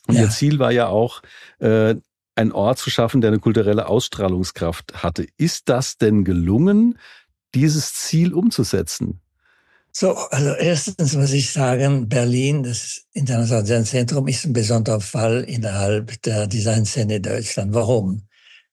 Und 0.08 0.16
ja. 0.16 0.22
ihr 0.22 0.30
Ziel 0.30 0.60
war 0.60 0.72
ja 0.72 0.88
auch, 0.88 1.22
äh, 1.60 1.96
einen 2.36 2.52
Ort 2.52 2.80
zu 2.80 2.90
schaffen, 2.90 3.22
der 3.22 3.30
eine 3.30 3.40
kulturelle 3.40 3.88
Ausstrahlungskraft 3.88 5.04
hatte. 5.04 5.28
Ist 5.38 5.70
das 5.70 5.98
denn 5.98 6.24
gelungen, 6.24 6.98
dieses 7.54 7.94
Ziel 7.94 8.34
umzusetzen? 8.34 9.20
So, 9.92 10.16
also 10.16 10.54
erstens 10.54 11.14
muss 11.14 11.32
ich 11.34 11.52
sagen, 11.52 12.10
Berlin, 12.10 12.64
das 12.64 13.04
Internationale 13.14 13.64
Designzentrum, 13.64 14.28
ist 14.28 14.46
ein 14.46 14.54
besonderer 14.54 15.02
Fall 15.02 15.44
innerhalb 15.44 16.20
der 16.24 16.48
Designszene 16.48 17.22
Deutschland. 17.22 17.76
Warum? 17.76 18.24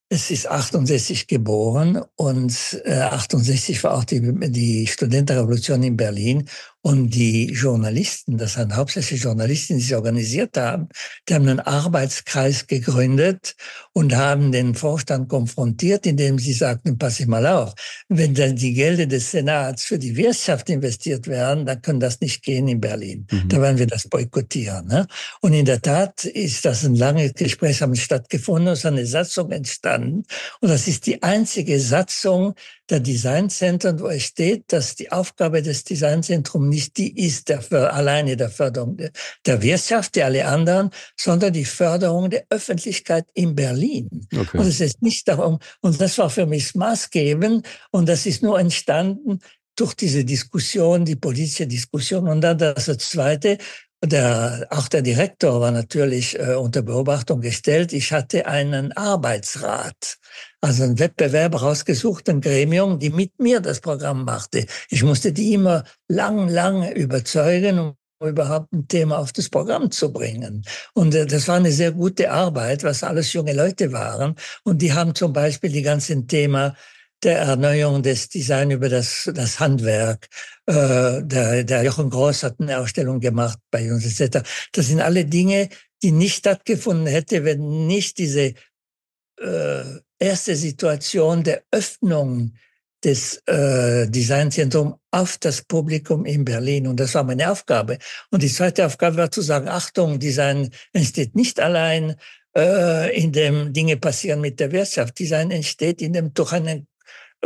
Es 0.09 0.31
ist 0.31 0.49
68 0.49 1.29
geboren 1.29 2.03
und 2.17 2.83
äh, 2.85 2.95
68 2.95 3.85
war 3.85 3.95
auch 3.95 4.05
die, 4.05 4.21
die 4.51 4.87
Studentenrevolution 4.87 5.83
in 5.83 5.97
Berlin 5.97 6.49
Und 6.83 7.11
die 7.11 7.47
Journalisten, 7.53 8.39
das 8.39 8.55
sind 8.55 8.75
hauptsächlich 8.75 9.23
Journalisten, 9.23 9.77
die 9.77 9.83
sich 9.83 9.95
organisiert 9.95 10.57
haben, 10.57 10.89
die 11.29 11.35
haben 11.35 11.47
einen 11.47 11.61
Arbeitskreis 11.61 12.67
gegründet 12.67 13.55
und 13.93 14.17
haben 14.17 14.51
den 14.51 14.75
Vorstand 14.75 15.29
konfrontiert, 15.29 16.07
indem 16.07 16.39
sie 16.39 16.55
sagten, 16.55 16.97
pass 16.97 17.21
ich 17.21 17.27
mal 17.27 17.47
auf, 17.47 17.75
wenn 18.09 18.33
dann 18.33 18.57
die 18.57 18.73
Gelder 18.73 19.05
des 19.05 19.31
Senats 19.31 19.85
für 19.85 19.99
die 19.99 20.17
Wirtschaft 20.17 20.71
investiert 20.71 21.27
werden, 21.27 21.67
dann 21.67 21.83
kann 21.83 22.01
das 22.01 22.21
nicht 22.23 22.43
gehen 22.43 22.67
in 22.67 22.81
Berlin. 22.81 23.27
Mhm. 23.31 23.49
Da 23.49 23.61
werden 23.61 23.79
wir 23.79 23.87
das 23.87 24.09
boykottieren. 24.09 24.87
Ne? 24.87 25.07
Und 25.43 25.53
in 25.53 25.67
der 25.67 25.83
Tat 25.83 26.25
ist 26.25 26.65
das 26.65 26.85
ein 26.85 26.95
langes 26.95 27.35
Gespräch 27.35 27.83
haben 27.83 27.95
stattgefunden, 27.95 28.69
es 28.69 28.81
ist 28.81 28.87
eine 28.87 29.05
Satzung 29.05 29.51
entstanden. 29.51 30.23
Und 30.61 30.71
das 30.71 30.89
ist 30.89 31.05
die 31.05 31.23
einzige 31.23 31.79
Satzung, 31.79 32.55
der 32.91 33.01
Designzentren, 33.01 34.01
wo 34.01 34.09
es 34.09 34.25
steht, 34.25 34.73
dass 34.73 34.97
die 34.97 35.13
Aufgabe 35.13 35.63
des 35.63 35.85
Designzentrums 35.85 36.69
nicht 36.69 36.97
die 36.97 37.27
ist, 37.27 37.49
der, 37.49 37.61
alleine 37.93 38.37
der 38.37 38.51
Förderung 38.51 38.97
der 39.47 39.63
Wirtschaft, 39.63 40.15
die 40.17 40.23
alle 40.23 40.47
anderen, 40.47 40.91
sondern 41.17 41.53
die 41.53 41.65
Förderung 41.65 42.31
der 42.31 42.45
Öffentlichkeit 42.51 43.27
in 43.35 43.55
Berlin. 43.55 44.27
Okay. 44.35 44.59
Und 44.59 44.67
es 44.67 44.81
ist 44.81 45.03
nicht 45.03 45.29
darum, 45.29 45.59
und 45.81 46.01
das 46.01 46.19
war 46.19 46.31
für 46.31 46.47
mich 46.47 46.75
maßgebend, 46.75 47.67
und 47.91 48.09
das 48.09 48.27
ist 48.27 48.43
nur 48.43 48.59
entstanden 48.59 49.41
durch 49.77 49.95
diese 49.95 50.25
Diskussion, 50.25 51.05
die 51.05 51.17
politische 51.17 51.67
Diskussion. 51.67 52.29
Und 52.29 52.43
dann 52.43 52.59
das 52.59 52.85
Zweite, 52.99 53.57
der, 54.05 54.67
auch 54.71 54.89
der 54.89 55.03
Direktor 55.03 55.61
war 55.61 55.71
natürlich 55.71 56.39
äh, 56.39 56.55
unter 56.55 56.83
Beobachtung 56.83 57.41
gestellt. 57.41 57.93
Ich 57.93 58.13
hatte 58.13 58.47
einen 58.47 58.93
Arbeitsrat, 58.93 60.19
also 60.61 60.85
einen 60.85 60.99
Wettbewerb 60.99 61.61
rausgesucht, 61.61 62.29
ein 62.31 62.41
Gremium, 62.41 62.99
die 62.99 63.11
mit 63.11 63.39
mir 63.39 63.61
das 63.61 63.81
Programm 63.81 64.25
machte. 64.25 64.67
Ich 64.89 65.03
musste 65.03 65.33
die 65.33 65.53
immer 65.53 65.85
lang, 66.09 66.49
lang 66.49 66.91
überzeugen, 66.93 67.79
um 67.79 68.29
überhaupt 68.29 68.73
ein 68.73 68.89
Thema 68.89 69.19
auf 69.19 69.33
das 69.33 69.51
Programm 69.51 69.91
zu 69.91 70.13
bringen. 70.13 70.65
Und 70.95 71.15
äh, 71.15 71.27
das 71.27 71.47
war 71.49 71.57
eine 71.57 71.73
sehr 71.73 71.93
gute 71.93 72.31
Arbeit, 72.31 72.85
was 72.85 73.03
alles 73.03 73.33
junge 73.35 73.53
Leute 73.53 73.93
waren. 73.93 74.35
Und 74.65 74.81
die 74.81 74.95
haben 74.95 75.15
zum 75.15 75.35
Beispiel 75.35 75.71
die 75.71 75.83
ganzen 75.83 76.27
Thema 76.27 76.75
der 77.23 77.39
Erneuerung 77.39 78.03
des 78.03 78.29
Design 78.29 78.71
über 78.71 78.89
das, 78.89 79.31
das 79.35 79.61
Handwerk. 79.61 80.29
Äh, 80.67 81.23
der, 81.23 81.65
der 81.65 81.83
Jochen 81.83 82.11
Groß 82.11 82.43
hat 82.43 82.61
eine 82.61 82.79
Ausstellung 82.79 83.21
gemacht 83.21 83.59
bei 83.71 83.93
uns 83.93 84.21
etc. 84.21 84.47
Das 84.73 84.87
sind 84.87 85.01
alle 85.01 85.25
Dinge, 85.25 85.69
die 86.03 86.13
nicht 86.13 86.37
stattgefunden 86.37 87.07
hätte, 87.07 87.45
wenn 87.45 87.87
nicht 87.87 88.19
diese 88.19 88.55
äh, 89.41 89.85
erste 90.19 90.57
Situation 90.57 91.43
der 91.43 91.63
Öffnung 91.71 92.55
des 93.03 93.43
äh, 93.47 94.07
Designzentrums 94.09 94.97
auf 95.11 95.39
das 95.39 95.63
Publikum 95.63 96.27
in 96.27 96.45
Berlin. 96.45 96.87
Und 96.87 97.01
das 97.01 97.15
war 97.15 97.25
meine 97.25 97.51
Aufgabe. 97.51 97.99
Und 98.31 98.43
die 98.43 98.53
zweite 98.53 98.87
Aufgabe 98.87 99.17
war 99.17 99.31
zu 99.31 99.41
sagen, 99.41 99.69
Achtung, 99.69 100.19
Design 100.19 100.71
entsteht 100.93 101.35
nicht 101.35 101.61
allein, 101.61 102.17
äh, 102.57 103.17
in 103.17 103.33
dem 103.33 103.73
Dinge 103.73 103.97
passieren 103.97 104.41
mit 104.41 104.61
der 104.61 104.73
Wirtschaft. 104.73 105.19
Design 105.19 105.51
entsteht 105.51 106.03
in 106.03 106.13
dem 106.13 106.35
durch 106.35 106.53
einen 106.53 106.87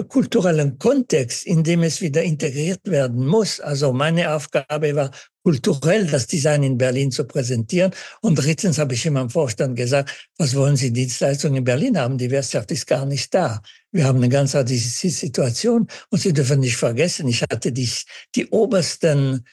kulturellen 0.03 0.79
Kontext, 0.79 1.47
in 1.47 1.63
dem 1.63 1.83
es 1.83 2.01
wieder 2.01 2.23
integriert 2.23 2.81
werden 2.85 3.27
muss. 3.27 3.61
Also 3.61 3.93
meine 3.93 4.35
Aufgabe 4.35 4.95
war, 4.97 5.11
kulturell 5.45 6.07
das 6.07 6.27
Design 6.27 6.63
in 6.63 6.79
Berlin 6.79 7.11
zu 7.13 7.25
präsentieren. 7.25 7.93
Und 8.23 8.37
drittens 8.37 8.79
habe 8.79 8.95
ich 8.95 9.07
immer 9.07 9.21
im 9.21 9.31
Vorstand 9.31 9.77
gesagt, 9.77 10.29
was 10.39 10.55
wollen 10.55 10.77
Sie 10.77 10.93
Dienstleistungen 10.93 11.59
in 11.59 11.65
Berlin 11.65 11.99
haben? 11.99 12.19
Die 12.19 12.31
Wirtschaft 12.31 12.71
ist 12.71 12.87
gar 12.87 13.05
nicht 13.05 13.33
da. 13.35 13.61
Wir 13.93 14.07
haben 14.07 14.19
eine 14.19 14.31
ganz 14.31 14.55
andere 14.55 14.77
Situation. 14.77 15.87
Und 16.11 16.21
Sie 16.21 16.33
dürfen 16.33 16.61
nicht 16.61 16.77
vergessen, 16.77 17.29
ich 17.29 17.43
hatte 17.43 17.71
die, 17.71 17.91
die 18.35 18.47
obersten 18.49 19.45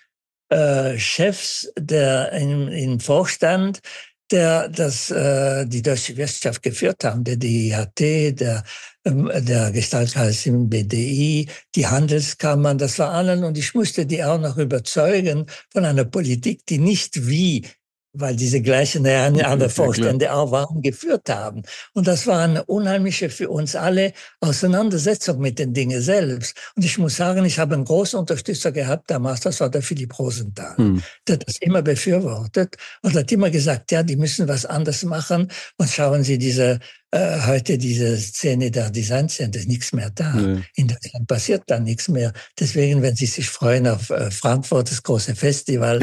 äh, 0.50 0.98
Chefs 0.98 1.72
der, 1.78 2.32
im, 2.32 2.70
im 2.70 3.00
Vorstand, 3.00 3.82
der 4.32 4.70
das, 4.70 5.12
äh, 5.12 5.66
die 5.66 5.82
deutsche 5.82 6.16
Wirtschaft 6.18 6.64
geführt 6.64 7.04
haben, 7.04 7.24
der 7.24 7.38
DIHT, 7.38 8.40
der, 8.40 8.64
ähm, 9.06 9.30
der 9.34 9.72
Gestaltkreis 9.72 10.46
im 10.46 10.70
BDI, 10.70 11.48
die 11.76 11.88
Handelskammern, 11.88 12.78
das 12.78 12.98
war 13.00 13.12
allen 13.12 13.44
und 13.44 13.58
ich 13.58 13.74
musste 13.74 14.06
die 14.06 14.24
auch 14.24 14.40
noch 14.40 14.58
überzeugen 14.58 15.46
von 15.72 15.86
einer 15.86 16.06
Politik, 16.06 16.66
die 16.66 16.78
nicht 16.78 17.28
wie 17.28 17.66
weil 18.14 18.36
diese 18.36 18.62
gleichen 18.62 19.06
Herren 19.06 19.40
andere 19.42 19.70
Vorstände 19.70 20.34
auch 20.34 20.52
waren, 20.52 20.82
geführt 20.82 21.30
haben. 21.30 21.64
Und 21.94 22.08
das 22.08 22.28
war 22.28 22.40
eine 22.40 22.64
unheimliche 22.66 23.30
für 23.30 23.50
uns 23.50 23.76
alle 23.76 24.14
Auseinandersetzung 24.40 25.40
mit 25.40 25.60
den 25.60 25.74
Dingen 25.74 26.02
selbst. 26.02 26.56
Und 26.76 26.84
ich 26.84 26.98
muss 26.98 27.16
sagen, 27.16 27.46
ich 27.46 27.58
habe 27.58 27.76
einen 27.76 27.86
großen 27.86 28.20
Unterstützer 28.20 28.72
gehabt 28.72 29.10
damals, 29.10 29.42
das 29.42 29.60
war 29.60 29.70
der 29.70 29.82
Philipp 29.82 30.18
Rosenthal. 30.20 30.76
Hm. 30.78 31.04
Der 31.28 31.36
hat 31.36 31.48
das 31.48 31.58
immer 31.62 31.82
befürwortet 31.82 32.76
und 33.02 33.16
hat 33.16 33.32
immer 33.32 33.50
gesagt, 33.50 33.92
ja, 33.92 34.04
die 34.04 34.18
müssen 34.18 34.48
was 34.48 34.66
anderes 34.66 35.04
machen. 35.04 35.50
Und 35.78 35.90
schauen 35.90 36.24
Sie 36.24 36.38
diese 36.38 36.80
äh, 37.12 37.46
heute 37.46 37.78
diese 37.78 38.18
Szene 38.18 38.72
der 38.72 38.90
Design 38.90 39.28
Center, 39.28 39.60
nichts 39.66 39.92
mehr 39.92 40.10
da. 40.10 40.34
Nee. 40.34 40.64
In 40.76 40.88
Deutschland 40.88 41.28
passiert 41.28 41.64
da 41.68 41.80
nichts 41.80 42.08
mehr. 42.08 42.32
Deswegen, 42.58 43.02
wenn 43.02 43.16
Sie 43.16 43.26
sich 43.26 43.50
freuen 43.50 43.88
auf 43.88 44.10
äh, 44.10 44.32
Frankfurt, 44.32 44.90
das 44.90 45.04
große 45.04 45.36
Festival, 45.36 46.00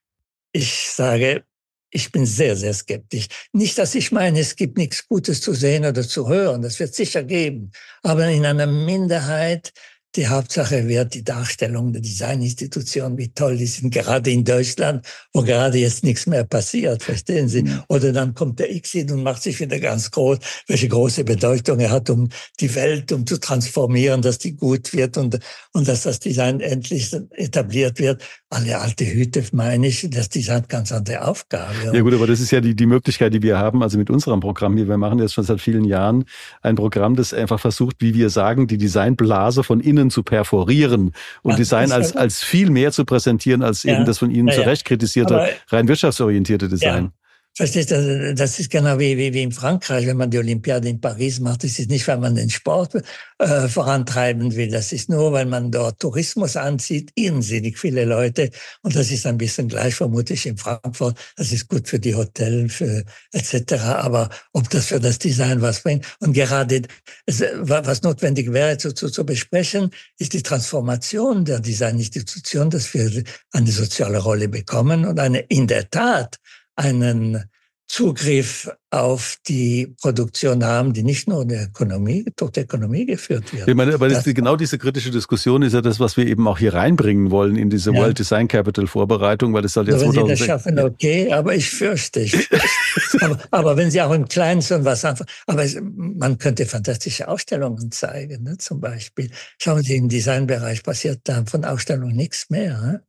ich 0.52 0.90
sage, 0.90 1.44
ich 1.92 2.10
bin 2.10 2.24
sehr, 2.24 2.56
sehr 2.56 2.72
skeptisch. 2.72 3.26
Nicht, 3.52 3.76
dass 3.76 3.94
ich 3.94 4.12
meine, 4.12 4.40
es 4.40 4.56
gibt 4.56 4.78
nichts 4.78 5.06
Gutes 5.06 5.42
zu 5.42 5.52
sehen 5.52 5.84
oder 5.84 6.02
zu 6.02 6.26
hören. 6.26 6.62
Das 6.62 6.80
wird 6.80 6.94
sicher 6.94 7.22
geben. 7.22 7.70
Aber 8.02 8.26
in 8.28 8.46
einer 8.46 8.66
Minderheit 8.66 9.72
die 10.16 10.28
Hauptsache 10.28 10.88
wird 10.88 11.14
die 11.14 11.24
Darstellung 11.24 11.92
der 11.92 12.02
Designinstitutionen, 12.02 13.18
wie 13.18 13.28
toll 13.28 13.56
die 13.56 13.66
sind, 13.66 13.92
gerade 13.92 14.30
in 14.30 14.44
Deutschland, 14.44 15.04
wo 15.32 15.42
gerade 15.42 15.78
jetzt 15.78 16.04
nichts 16.04 16.26
mehr 16.26 16.44
passiert, 16.44 17.02
verstehen 17.02 17.48
Sie? 17.48 17.62
Mhm. 17.62 17.82
Oder 17.88 18.12
dann 18.12 18.34
kommt 18.34 18.58
der 18.58 18.68
Xid 18.80 19.10
und 19.10 19.22
macht 19.22 19.42
sich 19.42 19.58
wieder 19.60 19.78
ganz 19.80 20.10
groß, 20.10 20.38
welche 20.68 20.88
große 20.88 21.24
Bedeutung 21.24 21.80
er 21.80 21.90
hat, 21.90 22.10
um 22.10 22.28
die 22.60 22.74
Welt, 22.74 23.12
um 23.12 23.26
zu 23.26 23.38
transformieren, 23.38 24.22
dass 24.22 24.38
die 24.38 24.54
gut 24.54 24.92
wird 24.92 25.16
und, 25.16 25.38
und 25.72 25.88
dass 25.88 26.02
das 26.02 26.20
Design 26.20 26.60
endlich 26.60 27.12
etabliert 27.32 27.98
wird. 27.98 28.22
Alle 28.50 28.78
alte 28.78 29.06
Hüte, 29.06 29.42
meine 29.52 29.86
ich, 29.86 30.06
das 30.10 30.28
Design 30.28 30.52
hat 30.52 30.68
ganz 30.68 30.92
andere 30.92 31.26
Aufgabe. 31.26 31.74
Ja 31.92 32.00
gut, 32.00 32.12
aber 32.14 32.26
das 32.26 32.40
ist 32.40 32.50
ja 32.50 32.60
die, 32.60 32.74
die 32.74 32.86
Möglichkeit, 32.86 33.32
die 33.32 33.42
wir 33.42 33.58
haben, 33.58 33.82
also 33.82 33.98
mit 33.98 34.10
unserem 34.10 34.40
Programm 34.40 34.76
hier. 34.76 34.86
Wir 34.88 34.98
machen 34.98 35.18
jetzt 35.18 35.34
schon 35.34 35.44
seit 35.44 35.60
vielen 35.60 35.84
Jahren 35.84 36.24
ein 36.60 36.76
Programm, 36.76 37.16
das 37.16 37.32
einfach 37.32 37.58
versucht, 37.58 37.96
wie 38.00 38.14
wir 38.14 38.30
sagen, 38.30 38.66
die 38.66 38.78
Designblase 38.78 39.64
von 39.64 39.80
innen 39.80 40.01
Innen 40.02 40.10
zu 40.10 40.22
perforieren 40.22 41.12
und 41.42 41.52
ja, 41.52 41.56
Design 41.56 41.92
als, 41.92 42.16
als 42.16 42.42
viel 42.42 42.70
mehr 42.70 42.92
zu 42.92 43.04
präsentieren 43.04 43.62
als 43.62 43.84
ja, 43.84 43.94
eben 43.94 44.04
das 44.04 44.18
von 44.18 44.30
Ihnen 44.30 44.48
ja, 44.48 44.54
zu 44.54 44.60
Recht 44.62 44.84
kritisierte, 44.84 45.48
rein 45.68 45.88
wirtschaftsorientierte 45.88 46.68
Design. 46.68 47.12
Verstehst 47.54 47.90
du, 47.90 48.34
das 48.34 48.58
ist 48.58 48.70
genau 48.70 48.98
wie, 48.98 49.18
wie, 49.18 49.34
wie 49.34 49.42
in 49.42 49.52
Frankreich, 49.52 50.06
wenn 50.06 50.16
man 50.16 50.30
die 50.30 50.38
Olympiade 50.38 50.88
in 50.88 51.02
Paris 51.02 51.38
macht. 51.38 51.64
Das 51.64 51.78
ist 51.78 51.90
nicht, 51.90 52.08
weil 52.08 52.16
man 52.16 52.34
den 52.34 52.48
Sport 52.48 52.94
äh, 53.38 53.68
vorantreiben 53.68 54.56
will. 54.56 54.70
Das 54.70 54.90
ist 54.90 55.10
nur, 55.10 55.32
weil 55.32 55.44
man 55.44 55.70
dort 55.70 56.00
Tourismus 56.00 56.56
anzieht, 56.56 57.10
irrsinnig 57.14 57.78
viele 57.78 58.06
Leute. 58.06 58.50
Und 58.80 58.96
das 58.96 59.10
ist 59.10 59.26
ein 59.26 59.36
bisschen 59.36 59.68
gleich 59.68 59.94
vermutlich 59.94 60.46
in 60.46 60.56
Frankfurt. 60.56 61.18
Das 61.36 61.52
ist 61.52 61.68
gut 61.68 61.88
für 61.88 61.98
die 61.98 62.14
Hotels, 62.14 62.72
für 62.72 63.04
etc. 63.32 63.74
Aber 63.82 64.30
ob 64.54 64.70
das 64.70 64.86
für 64.86 64.98
das 64.98 65.18
Design 65.18 65.60
was 65.60 65.82
bringt 65.82 66.06
und 66.20 66.32
gerade 66.32 66.80
was 67.26 68.00
notwendig 68.00 68.50
wäre 68.50 68.78
zu, 68.78 68.94
zu, 68.94 69.10
zu 69.10 69.26
besprechen, 69.26 69.90
ist 70.18 70.32
die 70.32 70.42
Transformation 70.42 71.44
der 71.44 71.60
Designinstitution, 71.60 72.70
dass 72.70 72.94
wir 72.94 73.24
eine 73.50 73.70
soziale 73.70 74.20
Rolle 74.20 74.48
bekommen 74.48 75.04
und 75.04 75.20
eine 75.20 75.40
in 75.40 75.66
der 75.66 75.90
Tat 75.90 76.38
einen 76.76 77.44
Zugriff 77.92 78.70
auf 78.90 79.36
die 79.46 79.94
Produktion 80.00 80.64
haben, 80.64 80.94
die 80.94 81.02
nicht 81.02 81.28
nur 81.28 81.42
in 81.42 81.48
der 81.48 81.64
Ökonomie, 81.64 82.24
durch 82.36 82.52
die 82.52 82.60
Ökonomie 82.60 83.04
geführt 83.04 83.52
wird. 83.52 83.68
Ich 83.68 83.74
meine, 83.74 83.92
aber 83.92 84.08
das, 84.08 84.24
genau 84.24 84.56
diese 84.56 84.78
kritische 84.78 85.10
Diskussion 85.10 85.60
ist 85.60 85.74
ja 85.74 85.82
das, 85.82 86.00
was 86.00 86.16
wir 86.16 86.26
eben 86.26 86.48
auch 86.48 86.56
hier 86.56 86.72
reinbringen 86.72 87.30
wollen 87.30 87.56
in 87.56 87.68
diese 87.68 87.92
ja. 87.92 88.00
World 88.00 88.18
Design 88.18 88.48
Capital 88.48 88.86
Vorbereitung, 88.86 89.52
weil 89.52 89.60
das 89.60 89.74
soll 89.74 89.88
ja 89.88 89.94
also 89.94 90.06
Wenn 90.06 90.12
Sie 90.12 90.30
das 90.30 90.38
schaffen, 90.38 90.78
okay, 90.78 91.30
aber 91.34 91.54
ich 91.54 91.68
fürchte, 91.68 92.20
ich 92.20 92.34
fürchte. 92.34 93.26
aber, 93.26 93.38
aber, 93.50 93.76
wenn 93.76 93.90
Sie 93.90 94.00
auch 94.00 94.12
im 94.12 94.26
Kleinen 94.26 94.62
so 94.62 94.82
was 94.82 95.04
anfangen, 95.04 95.28
aber 95.46 95.62
es, 95.62 95.78
man 95.82 96.38
könnte 96.38 96.64
fantastische 96.64 97.28
Ausstellungen 97.28 97.90
zeigen, 97.90 98.42
ne, 98.42 98.56
zum 98.56 98.80
Beispiel. 98.80 99.30
Schauen 99.58 99.82
Sie, 99.82 99.96
im 99.96 100.08
Designbereich 100.08 100.82
passiert 100.82 101.20
da 101.24 101.44
von 101.44 101.66
Ausstellungen 101.66 102.16
nichts 102.16 102.48
mehr. 102.48 102.80
Ne? 102.80 103.02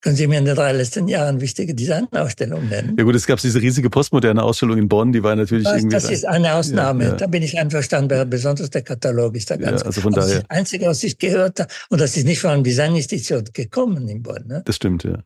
Können 0.00 0.16
Sie 0.16 0.26
mir 0.26 0.38
in 0.38 0.44
den 0.44 0.56
drei 0.56 0.72
letzten 0.72 1.06
Jahren 1.08 1.40
wichtige 1.40 1.74
Designausstellungen 1.74 2.68
nennen? 2.68 2.96
Ja 2.98 3.04
gut, 3.04 3.14
es 3.14 3.26
gab 3.26 3.40
diese 3.40 3.60
riesige 3.60 3.88
postmoderne 3.88 4.42
Ausstellung 4.42 4.78
in 4.78 4.88
Bonn, 4.88 5.12
die 5.12 5.22
war 5.22 5.36
natürlich 5.36 5.64
das, 5.64 5.76
irgendwie... 5.76 5.94
Das 5.94 6.10
ist 6.10 6.26
eine 6.26 6.54
Ausnahme, 6.54 7.04
ja, 7.04 7.10
ja. 7.10 7.16
da 7.16 7.26
bin 7.26 7.42
ich 7.42 7.58
einverstanden, 7.58 8.28
besonders 8.28 8.70
der 8.70 8.82
Katalog 8.82 9.36
ist 9.36 9.50
da 9.50 9.56
ganz 9.56 9.82
ja, 9.82 9.86
also 9.86 10.00
von 10.00 10.12
daher. 10.12 10.26
Das, 10.26 10.36
ist 10.38 10.46
das 10.48 10.58
Einzige, 10.58 10.86
was 10.86 11.02
ich 11.04 11.18
gehört 11.18 11.60
habe, 11.60 11.70
und 11.90 12.00
das 12.00 12.16
ist 12.16 12.26
nicht 12.26 12.40
von 12.40 12.50
einem 12.50 12.64
Designinstitut 12.64 13.54
gekommen 13.54 14.08
in 14.08 14.22
Bonn. 14.22 14.44
Ne? 14.46 14.62
Das 14.64 14.76
stimmt, 14.76 15.04
ja. 15.04 15.18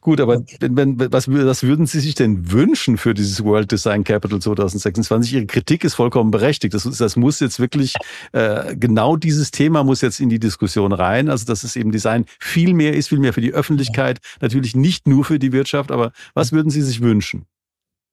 Gut, 0.00 0.20
aber 0.20 0.36
okay. 0.36 0.56
wenn, 0.60 0.76
wenn, 0.76 1.12
was, 1.12 1.26
was 1.28 1.62
würden 1.62 1.86
Sie 1.86 2.00
sich 2.00 2.14
denn 2.14 2.52
wünschen 2.52 2.98
für 2.98 3.14
dieses 3.14 3.42
World 3.42 3.72
Design 3.72 4.04
Capital 4.04 4.40
2026? 4.40 5.34
Ihre 5.34 5.46
Kritik 5.46 5.84
ist 5.84 5.94
vollkommen 5.94 6.30
berechtigt. 6.30 6.74
Das, 6.74 6.84
das 6.84 7.16
muss 7.16 7.40
jetzt 7.40 7.58
wirklich, 7.58 7.94
äh, 8.32 8.76
genau 8.76 9.16
dieses 9.16 9.50
Thema 9.50 9.82
muss 9.82 10.00
jetzt 10.00 10.20
in 10.20 10.28
die 10.28 10.38
Diskussion 10.38 10.92
rein, 10.92 11.28
also 11.28 11.46
dass 11.46 11.64
es 11.64 11.76
eben 11.76 11.90
Design 11.90 12.26
viel 12.38 12.74
mehr 12.74 12.94
ist, 12.94 13.08
viel 13.08 13.18
mehr 13.18 13.32
für 13.32 13.40
die 13.40 13.52
Öffentlichkeit 13.52 13.69
Öffentlichkeit, 13.70 14.18
natürlich 14.40 14.74
nicht 14.74 15.06
nur 15.06 15.24
für 15.24 15.38
die 15.38 15.52
Wirtschaft, 15.52 15.90
aber 15.90 16.12
was 16.34 16.52
würden 16.52 16.70
Sie 16.70 16.82
sich 16.82 17.00
wünschen? 17.00 17.46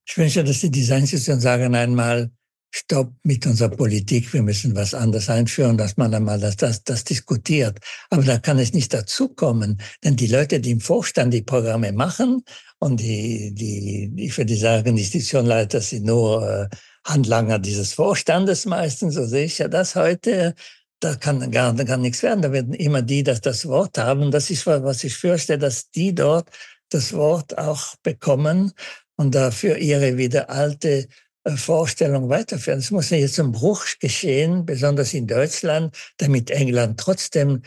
Ich 0.06 0.18
wünsche, 0.18 0.44
dass 0.44 0.62
die 0.62 0.72
Designinstitutionen 0.72 1.42
sagen 1.42 1.76
einmal, 1.76 2.30
Stopp 2.70 3.14
mit 3.24 3.46
unserer 3.48 3.70
Politik, 3.70 4.32
wir 4.34 4.44
müssen 4.44 4.76
was 4.76 4.94
anderes 4.94 5.30
einführen, 5.30 5.78
dass 5.78 5.96
man 5.98 6.14
einmal 6.14 6.40
das, 6.40 6.58
das, 6.58 6.84
das 6.84 7.06
diskutiert. 7.06 7.80
Aber 8.10 8.24
da 8.24 8.38
kann 8.38 8.60
es 8.60 8.74
nicht 8.74 8.94
dazukommen, 8.94 9.82
denn 10.04 10.16
die 10.18 10.28
Leute, 10.28 10.60
die 10.60 10.72
im 10.72 10.82
Vorstand 10.82 11.34
die 11.34 11.42
Programme 11.42 11.92
machen 11.94 12.44
und 12.80 13.00
die, 13.00 13.54
die, 13.54 14.30
für 14.30 14.46
die 14.46 14.58
sagen, 14.58 14.96
die 14.96 15.02
Institutionleiter 15.02 15.80
sind 15.82 16.06
nur 16.06 16.48
äh, 16.48 16.68
Handlanger 17.06 17.58
dieses 17.58 17.94
Vorstandes 17.94 18.66
meistens, 18.66 19.16
so 19.16 19.26
sehe 19.26 19.46
ich 19.46 19.58
ja 19.58 19.70
das 19.70 19.96
heute, 19.96 20.54
da 21.00 21.16
kann 21.16 21.52
gar, 21.52 21.74
gar 21.74 21.98
nichts 21.98 22.24
werden. 22.24 22.42
Da 22.42 22.52
werden 22.52 22.74
immer 22.74 23.02
die, 23.02 23.24
dass 23.24 23.42
das 23.42 23.68
Wort 23.68 23.98
haben. 23.98 24.32
Das 24.32 24.50
ist, 24.50 24.66
was 24.66 25.04
ich 25.04 25.16
fürchte, 25.16 25.58
dass 25.58 25.90
die 25.92 26.14
dort 26.14 26.50
das 26.90 27.14
Wort 27.14 27.58
auch 27.58 27.96
bekommen 28.04 28.72
und 29.16 29.36
dafür 29.36 29.78
ihre 29.78 30.18
wieder 30.18 30.50
alte 30.50 31.08
äh, 31.44 31.58
Vorstellung 31.58 32.30
weiterführen. 32.30 32.80
Es 32.80 32.92
muss 32.92 33.10
jetzt 33.10 33.40
ein 33.40 33.52
Bruch 33.52 33.86
geschehen, 34.00 34.66
besonders 34.66 35.14
in 35.14 35.28
Deutschland, 35.28 35.96
damit 36.18 36.50
England 36.50 37.00
trotzdem 37.00 37.62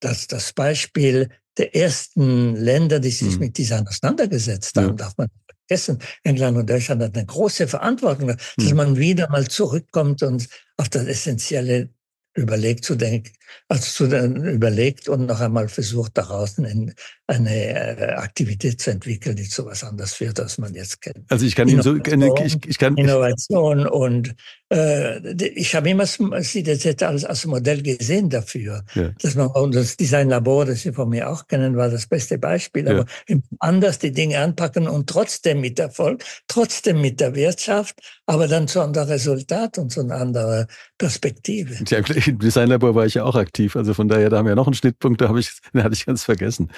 das, 0.00 0.26
das 0.26 0.52
Beispiel 0.52 1.30
der 1.56 1.74
ersten 1.74 2.54
Länder, 2.54 3.00
die 3.00 3.10
sich 3.10 3.34
mhm. 3.34 3.40
mit 3.40 3.58
dieser 3.58 3.82
auseinandergesetzt 3.86 4.76
haben, 4.76 4.88
ja. 4.88 4.92
darf 4.92 5.14
man 5.16 5.28
vergessen. 5.66 5.98
England 6.22 6.58
und 6.58 6.68
Deutschland 6.68 7.02
hat 7.02 7.16
eine 7.16 7.24
große 7.24 7.66
Verantwortung, 7.66 8.28
dass 8.28 8.70
mhm. 8.70 8.76
man 8.76 8.96
wieder 8.96 9.30
mal 9.30 9.48
zurückkommt 9.48 10.22
und 10.22 10.48
auf 10.76 10.88
das 10.90 11.06
Essentielle 11.06 11.88
überlegt 12.36 12.84
zu 12.84 12.94
denken, 12.94 13.32
also 13.68 14.06
zu, 14.06 14.16
überlegt 14.16 15.08
und 15.08 15.26
noch 15.26 15.40
einmal 15.40 15.68
versucht, 15.68 16.16
daraus 16.18 16.58
eine, 16.58 16.94
eine 17.26 17.50
äh, 17.50 18.14
Aktivität 18.14 18.80
zu 18.80 18.90
entwickeln, 18.90 19.36
die 19.36 19.48
zu 19.48 19.64
was 19.64 19.82
anderes 19.82 20.20
wird, 20.20 20.38
als 20.38 20.58
man 20.58 20.74
jetzt 20.74 21.00
kennt. 21.00 21.30
Also 21.30 21.46
ich 21.46 21.54
kann 21.54 21.68
Ihnen 21.68 21.82
so, 21.82 21.96
ich, 21.96 22.58
ich 22.66 22.78
kann 22.78 22.96
Innovation 22.96 23.86
und 23.86 24.34
ich 24.68 25.74
habe 25.76 25.90
immer 25.90 26.06
Sie 26.06 26.62
das 26.64 26.84
alles 27.02 27.24
als 27.24 27.46
Modell 27.46 27.82
gesehen 27.82 28.28
dafür, 28.28 28.82
ja. 28.94 29.10
dass 29.22 29.36
man 29.36 29.46
und 29.48 29.74
das 29.74 29.96
Designlabor, 29.96 30.64
das 30.64 30.82
Sie 30.82 30.92
von 30.92 31.08
mir 31.08 31.30
auch 31.30 31.46
kennen, 31.46 31.76
war 31.76 31.88
das 31.88 32.08
beste 32.08 32.36
Beispiel. 32.38 32.88
Aber 32.88 33.06
ja. 33.28 33.36
anders 33.60 34.00
die 34.00 34.10
Dinge 34.10 34.40
anpacken 34.40 34.88
und 34.88 35.08
trotzdem 35.08 35.60
mit 35.60 35.78
Erfolg, 35.78 36.24
trotzdem 36.48 37.00
mit 37.00 37.20
der 37.20 37.36
Wirtschaft, 37.36 38.00
aber 38.26 38.48
dann 38.48 38.66
zu 38.66 38.80
einem 38.80 38.92
Resultat 38.92 39.78
und 39.78 39.92
zu 39.92 40.00
einer 40.00 40.16
anderen 40.16 40.66
Perspektive. 40.98 41.76
Ja, 41.88 41.98
Im 42.26 42.38
Designlabor 42.40 42.94
war 42.96 43.06
ich 43.06 43.14
ja 43.14 43.24
auch 43.24 43.36
aktiv. 43.36 43.76
Also 43.76 43.94
von 43.94 44.08
daher, 44.08 44.30
da 44.30 44.38
haben 44.38 44.46
wir 44.46 44.50
ja 44.50 44.56
noch 44.56 44.66
einen 44.66 44.74
Schnittpunkt, 44.74 45.20
da 45.20 45.28
habe 45.28 45.38
ich, 45.38 45.50
den 45.72 45.84
hatte 45.84 45.94
ich 45.94 46.06
ganz 46.06 46.24
vergessen, 46.24 46.70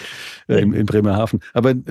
äh, 0.48 0.60
in, 0.60 0.74
in 0.74 0.84
Bremerhaven. 0.84 1.40
Aber 1.54 1.70
äh, 1.70 1.84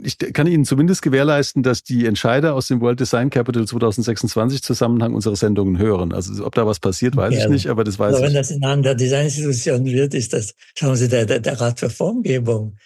ich 0.00 0.16
kann 0.18 0.46
Ihnen 0.46 0.64
zumindest 0.64 1.02
gewährleisten, 1.02 1.62
dass 1.62 1.82
die 1.82 2.06
Entscheider 2.06 2.54
aus 2.54 2.68
dem 2.68 2.80
World 2.80 3.00
Design 3.00 3.28
Capital 3.28 3.66
2026 3.66 4.62
Zusammenhang 4.62 5.14
unsere 5.14 5.36
Sendungen 5.42 5.78
hören. 5.78 6.12
Also 6.12 6.44
ob 6.46 6.54
da 6.54 6.66
was 6.66 6.80
passiert, 6.80 7.16
weiß 7.16 7.34
ja, 7.34 7.40
ich 7.44 7.48
nicht, 7.48 7.66
aber 7.66 7.84
das 7.84 7.98
weiß 7.98 8.14
aber 8.14 8.24
ich. 8.24 8.28
Wenn 8.28 8.34
das 8.34 8.50
in 8.50 8.64
einer 8.64 8.82
der 8.82 8.94
Designinstitutionen 8.94 9.86
wird, 9.86 10.14
ist 10.14 10.32
das, 10.32 10.54
schauen 10.78 10.96
Sie, 10.96 11.08
der, 11.08 11.26
der, 11.26 11.40
der 11.40 11.60
Rat 11.60 11.80
für 11.80 11.90
Formgebung, 11.90 12.76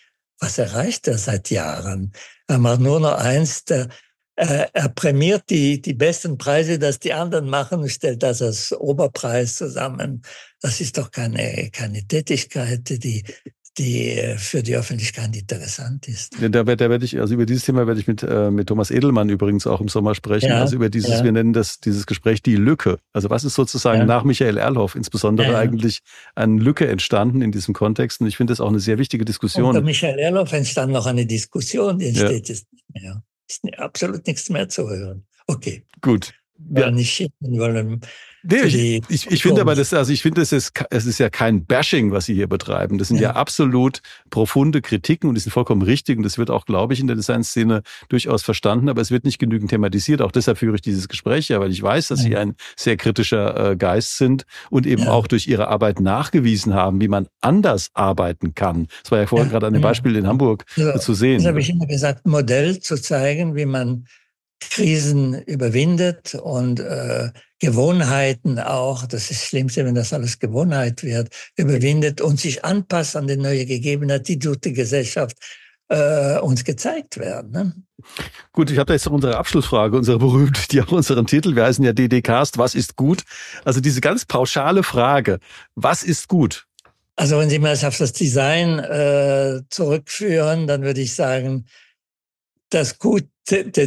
was 0.40 0.58
erreicht 0.58 1.06
er 1.08 1.18
seit 1.18 1.50
Jahren? 1.50 2.12
Er 2.48 2.58
macht 2.58 2.80
nur 2.80 3.00
noch 3.00 3.14
eins, 3.18 3.64
der, 3.64 3.88
er, 4.36 4.74
er 4.74 4.88
prämiert 4.88 5.48
die, 5.48 5.80
die 5.80 5.94
besten 5.94 6.36
Preise, 6.36 6.78
dass 6.78 6.98
die 6.98 7.12
anderen 7.12 7.48
machen 7.48 7.88
stellt 7.88 8.22
das 8.22 8.42
als 8.42 8.72
Oberpreis 8.72 9.56
zusammen. 9.56 10.22
Das 10.60 10.80
ist 10.80 10.98
doch 10.98 11.10
keine, 11.10 11.70
keine 11.72 12.06
Tätigkeit, 12.06 12.88
die, 13.02 13.24
die 13.78 14.34
für 14.38 14.62
die 14.62 14.74
Öffentlichkeit 14.74 15.36
interessant 15.36 16.08
ist. 16.08 16.38
Ja, 16.40 16.48
da 16.48 16.66
werde, 16.66 16.84
da 16.84 16.90
werde 16.90 17.04
ich, 17.04 17.20
also 17.20 17.34
über 17.34 17.44
dieses 17.44 17.64
Thema 17.64 17.86
werde 17.86 18.00
ich 18.00 18.06
mit, 18.06 18.22
äh, 18.22 18.50
mit 18.50 18.68
Thomas 18.68 18.90
Edelmann 18.90 19.28
übrigens 19.28 19.66
auch 19.66 19.80
im 19.80 19.88
Sommer 19.88 20.14
sprechen. 20.14 20.48
Ja, 20.48 20.60
also 20.60 20.76
über 20.76 20.88
dieses, 20.88 21.18
ja. 21.18 21.24
wir 21.24 21.32
nennen 21.32 21.52
das, 21.52 21.80
dieses 21.80 22.06
Gespräch 22.06 22.42
die 22.42 22.56
Lücke. 22.56 22.98
Also 23.12 23.28
was 23.28 23.44
ist 23.44 23.54
sozusagen 23.54 24.06
nach 24.06 24.24
Michael 24.24 24.56
Erlhoff 24.56 24.94
insbesondere 24.94 25.56
eigentlich 25.58 26.00
eine 26.34 26.60
Lücke 26.60 26.88
entstanden 26.88 27.42
in 27.42 27.52
diesem 27.52 27.74
Kontext? 27.74 28.20
Und 28.20 28.28
ich 28.28 28.36
finde 28.36 28.52
das 28.52 28.60
auch 28.60 28.68
eine 28.68 28.80
sehr 28.80 28.98
wichtige 28.98 29.24
Diskussion. 29.24 29.66
Unter 29.66 29.82
Michael 29.82 30.18
Erlhoff 30.18 30.52
entstand 30.52 30.92
noch 30.92 31.06
eine 31.06 31.26
Diskussion, 31.26 31.98
die 31.98 32.08
entsteht 32.08 32.48
jetzt 32.48 32.72
nicht 32.72 32.84
mehr. 32.94 33.22
Ist 33.48 33.62
absolut 33.78 34.26
nichts 34.26 34.48
mehr 34.48 34.68
zu 34.68 34.88
hören. 34.88 35.24
Okay. 35.46 35.84
Gut. 36.00 36.34
Ja. 36.74 36.90
Nicht 36.90 37.12
schicken 37.12 37.58
wollen. 37.58 38.00
Nee, 38.48 39.02
ich, 39.08 39.26
ich, 39.28 39.42
finde 39.42 39.60
aber, 39.60 39.74
das, 39.74 39.92
also 39.92 40.12
ich 40.12 40.22
finde, 40.22 40.40
es 40.40 40.52
ist, 40.52 40.72
es 40.90 41.06
ist 41.06 41.18
ja 41.18 41.30
kein 41.30 41.64
Bashing, 41.64 42.12
was 42.12 42.26
Sie 42.26 42.34
hier 42.34 42.46
betreiben. 42.46 42.96
Das 42.98 43.08
sind 43.08 43.16
ja. 43.16 43.30
ja 43.30 43.30
absolut 43.32 44.00
profunde 44.30 44.82
Kritiken 44.82 45.28
und 45.28 45.34
die 45.34 45.40
sind 45.40 45.50
vollkommen 45.50 45.82
richtig 45.82 46.16
und 46.16 46.22
das 46.22 46.38
wird 46.38 46.50
auch, 46.50 46.64
glaube 46.64 46.94
ich, 46.94 47.00
in 47.00 47.08
der 47.08 47.16
Designszene 47.16 47.82
durchaus 48.08 48.42
verstanden, 48.42 48.88
aber 48.88 49.00
es 49.00 49.10
wird 49.10 49.24
nicht 49.24 49.38
genügend 49.38 49.70
thematisiert. 49.70 50.22
Auch 50.22 50.30
deshalb 50.30 50.58
führe 50.58 50.76
ich 50.76 50.82
dieses 50.82 51.08
Gespräch 51.08 51.48
ja, 51.48 51.58
weil 51.58 51.72
ich 51.72 51.82
weiß, 51.82 52.08
dass 52.08 52.20
ja. 52.22 52.28
Sie 52.28 52.36
ein 52.36 52.54
sehr 52.76 52.96
kritischer 52.96 53.72
äh, 53.72 53.76
Geist 53.76 54.16
sind 54.16 54.44
und 54.70 54.86
eben 54.86 55.02
ja. 55.02 55.10
auch 55.10 55.26
durch 55.26 55.48
Ihre 55.48 55.66
Arbeit 55.66 55.98
nachgewiesen 55.98 56.74
haben, 56.74 57.00
wie 57.00 57.08
man 57.08 57.26
anders 57.40 57.90
arbeiten 57.94 58.54
kann. 58.54 58.86
Das 59.02 59.10
war 59.10 59.18
ja 59.18 59.26
vorhin 59.26 59.50
gerade 59.50 59.66
an 59.66 59.72
dem 59.72 59.82
Beispiel 59.82 60.14
in 60.14 60.26
Hamburg 60.26 60.64
also, 60.76 60.98
zu 60.98 61.14
sehen. 61.14 61.38
Das 61.38 61.46
habe 61.46 61.60
ich 61.60 61.70
immer 61.70 61.86
gesagt, 61.86 62.26
Modell 62.26 62.78
zu 62.78 63.00
zeigen, 63.00 63.56
wie 63.56 63.66
man 63.66 64.06
Krisen 64.60 65.40
überwindet 65.42 66.34
und 66.34 66.80
äh, 66.80 67.30
Gewohnheiten 67.58 68.58
auch, 68.58 69.06
das 69.06 69.30
ist 69.30 69.42
das 69.42 69.48
Schlimmste, 69.48 69.84
wenn 69.84 69.94
das 69.94 70.12
alles 70.12 70.38
Gewohnheit 70.38 71.02
wird, 71.02 71.28
überwindet 71.56 72.20
und 72.20 72.40
sich 72.40 72.64
anpasst 72.64 73.16
an 73.16 73.26
die 73.26 73.36
neue 73.36 73.66
Gegebenheit, 73.66 74.28
die 74.28 74.38
durch 74.38 74.58
die 74.58 74.72
Gesellschaft 74.72 75.36
äh, 75.88 76.38
uns 76.38 76.64
gezeigt 76.64 77.18
werden. 77.18 77.50
Ne? 77.50 77.72
Gut, 78.52 78.70
ich 78.70 78.78
habe 78.78 78.86
da 78.86 78.94
jetzt 78.94 79.06
noch 79.06 79.12
unsere 79.12 79.36
Abschlussfrage, 79.36 79.96
unsere 79.96 80.18
berühmte, 80.18 80.60
die 80.70 80.80
auch 80.82 80.92
unseren 80.92 81.26
Titel, 81.26 81.54
wir 81.56 81.64
heißen 81.64 81.84
ja 81.84 81.92
DDcast, 81.92 82.58
was 82.58 82.74
ist 82.74 82.96
gut? 82.96 83.22
Also 83.64 83.80
diese 83.80 84.00
ganz 84.00 84.24
pauschale 84.24 84.82
Frage, 84.82 85.38
was 85.74 86.02
ist 86.02 86.28
gut? 86.28 86.66
Also 87.16 87.38
wenn 87.38 87.48
Sie 87.48 87.58
mal 87.58 87.72
auf 87.72 87.96
das 87.96 88.12
Design 88.12 88.78
äh, 88.78 89.62
zurückführen, 89.70 90.66
dann 90.66 90.82
würde 90.82 91.00
ich 91.00 91.14
sagen, 91.14 91.66
das 92.70 92.98
Gute, 92.98 93.28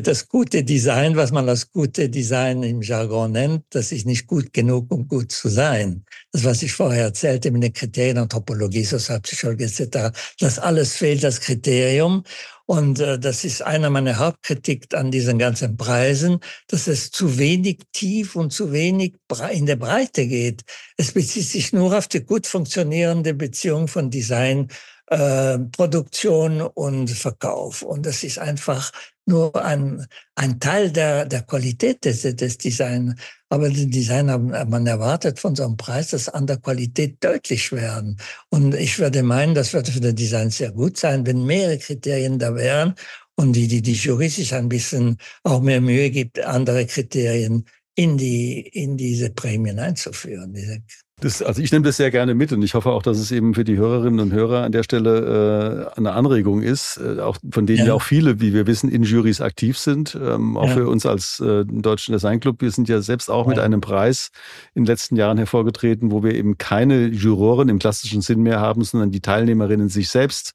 das 0.01 0.29
gute 0.29 0.63
Design, 0.63 1.17
was 1.17 1.31
man 1.31 1.45
das 1.45 1.69
gute 1.69 2.09
Design 2.09 2.63
im 2.63 2.81
Jargon 2.81 3.33
nennt, 3.33 3.65
das 3.71 3.91
ist 3.91 4.05
nicht 4.05 4.25
gut 4.25 4.53
genug, 4.53 4.89
um 4.91 5.07
gut 5.07 5.33
zu 5.33 5.49
sein. 5.49 6.05
Das, 6.31 6.45
was 6.45 6.63
ich 6.63 6.71
vorher 6.71 7.03
erzählte 7.03 7.51
mit 7.51 7.63
den 7.63 7.73
Kriterien 7.73 8.19
Anthropologie, 8.19 8.83
Sozialpsychologie 8.83 9.65
etc., 9.65 10.17
das 10.39 10.59
alles 10.59 10.95
fehlt, 10.95 11.23
das 11.23 11.41
Kriterium. 11.41 12.23
Und 12.67 12.99
äh, 12.99 13.19
das 13.19 13.43
ist 13.43 13.63
einer 13.63 13.89
meiner 13.89 14.17
Hauptkritik 14.17 14.93
an 14.93 15.11
diesen 15.11 15.39
ganzen 15.39 15.75
Preisen, 15.75 16.39
dass 16.67 16.87
es 16.87 17.09
zu 17.09 17.37
wenig 17.37 17.79
tief 17.91 18.35
und 18.35 18.53
zu 18.53 18.71
wenig 18.71 19.15
in 19.51 19.65
der 19.65 19.75
Breite 19.75 20.27
geht. 20.27 20.61
Es 20.95 21.11
bezieht 21.11 21.47
sich 21.47 21.73
nur 21.73 21.97
auf 21.97 22.07
die 22.07 22.23
gut 22.23 22.45
funktionierende 22.47 23.33
Beziehung 23.33 23.87
von 23.87 24.11
Design 24.11 24.69
äh, 25.10 25.60
Produktion 25.60 26.62
und 26.62 27.10
Verkauf. 27.10 27.82
Und 27.82 28.06
das 28.06 28.24
ist 28.24 28.39
einfach 28.39 28.91
nur 29.26 29.63
ein, 29.63 30.06
ein 30.36 30.60
Teil 30.60 30.91
der, 30.91 31.26
der 31.26 31.43
Qualität 31.43 32.04
des, 32.06 32.22
des 32.22 32.58
Designs. 32.58 33.15
Aber 33.50 33.69
den 33.69 33.89
Design, 33.89 34.28
man 34.28 34.88
erwartet 34.88 35.39
von 35.39 35.56
so 35.56 35.63
einem 35.63 35.78
Preis, 35.78 36.10
dass 36.10 36.30
an 36.30 36.45
der 36.48 36.58
Qualität 36.58 37.24
deutlich 37.24 37.72
werden. 37.72 38.17
Und 38.50 38.76
ich 38.76 39.00
würde 39.00 39.24
meinen, 39.24 39.56
das 39.56 39.74
würde 39.74 39.91
für 39.91 40.00
den 40.00 40.15
Design 40.15 40.50
sehr 40.50 40.72
gut 40.72 40.98
sein, 40.98 41.26
wenn 41.26 41.45
mehrere 41.45 41.78
Kriterien 41.78 42.38
da 42.38 42.54
wären 42.54 42.93
und 43.36 43.54
die, 43.54 43.67
die, 43.67 43.82
die 43.82 43.93
Jury 43.93 44.30
sich 44.30 44.54
ein 44.54 44.69
bisschen 44.69 45.17
auch 45.43 45.62
mehr 45.62 45.82
Mühe 45.82 46.10
gibt, 46.12 46.39
andere 46.39 46.86
Kriterien 46.86 47.65
in 47.95 48.17
die, 48.17 48.60
in 48.60 48.98
diese 48.98 49.30
Prämien 49.30 49.80
einzuführen. 49.80 50.54
Diese 50.54 50.82
das, 51.21 51.41
also 51.41 51.62
ich 51.62 51.71
nehme 51.71 51.86
das 51.86 51.97
sehr 51.97 52.12
gerne 52.12 52.34
mit 52.34 52.51
und 52.51 52.62
ich 52.62 52.73
hoffe 52.73 52.89
auch, 52.89 53.03
dass 53.03 53.17
es 53.17 53.32
eben 53.32 53.53
für 53.53 53.63
die 53.63 53.77
Hörerinnen 53.77 54.19
und 54.19 54.32
Hörer 54.32 54.63
an 54.63 54.71
der 54.71 54.84
Stelle 54.84 55.91
äh, 55.95 55.97
eine 55.97 56.13
Anregung 56.13 56.62
ist, 56.62 56.97
äh, 56.97 57.19
auch 57.19 57.38
von 57.51 57.65
denen 57.65 57.79
ja. 57.79 57.86
ja. 57.86 57.93
auch 57.93 58.01
viele, 58.01 58.39
wie 58.39 58.53
wir 58.53 58.67
wissen, 58.67 58.89
in 58.89 59.03
Juries 59.03 59.41
aktiv 59.41 59.77
sind. 59.77 60.17
Ähm, 60.21 60.58
auch 60.58 60.67
ja. 60.67 60.75
für 60.75 60.88
uns 60.88 61.05
als 61.05 61.39
äh, 61.39 61.65
Deutschen 61.65 62.13
Designclub. 62.13 62.62
Wir 62.62 62.71
sind 62.71 62.89
ja 62.89 63.01
selbst 63.01 63.29
auch 63.29 63.45
ja. 63.45 63.49
mit 63.49 63.60
einem 63.60 63.82
Preis 63.82 64.32
in 64.73 64.84
den 64.84 64.88
letzten 64.88 65.15
Jahren 65.15 65.38
hervorgetreten, 65.38 66.12
wo 66.12 66.23
wir 66.23 66.34
eben 66.34 66.58
keine 66.58 67.08
Juroren 67.08 67.69
im 67.69 67.79
klassischen 67.79 68.21
Sinn 68.21 68.41
mehr 68.41 68.60
haben, 68.60 68.84
sondern 68.84 69.12
die 69.12 69.21
Teilnehmerinnen 69.21 69.89
sich 69.89 70.10
selbst 70.10 70.53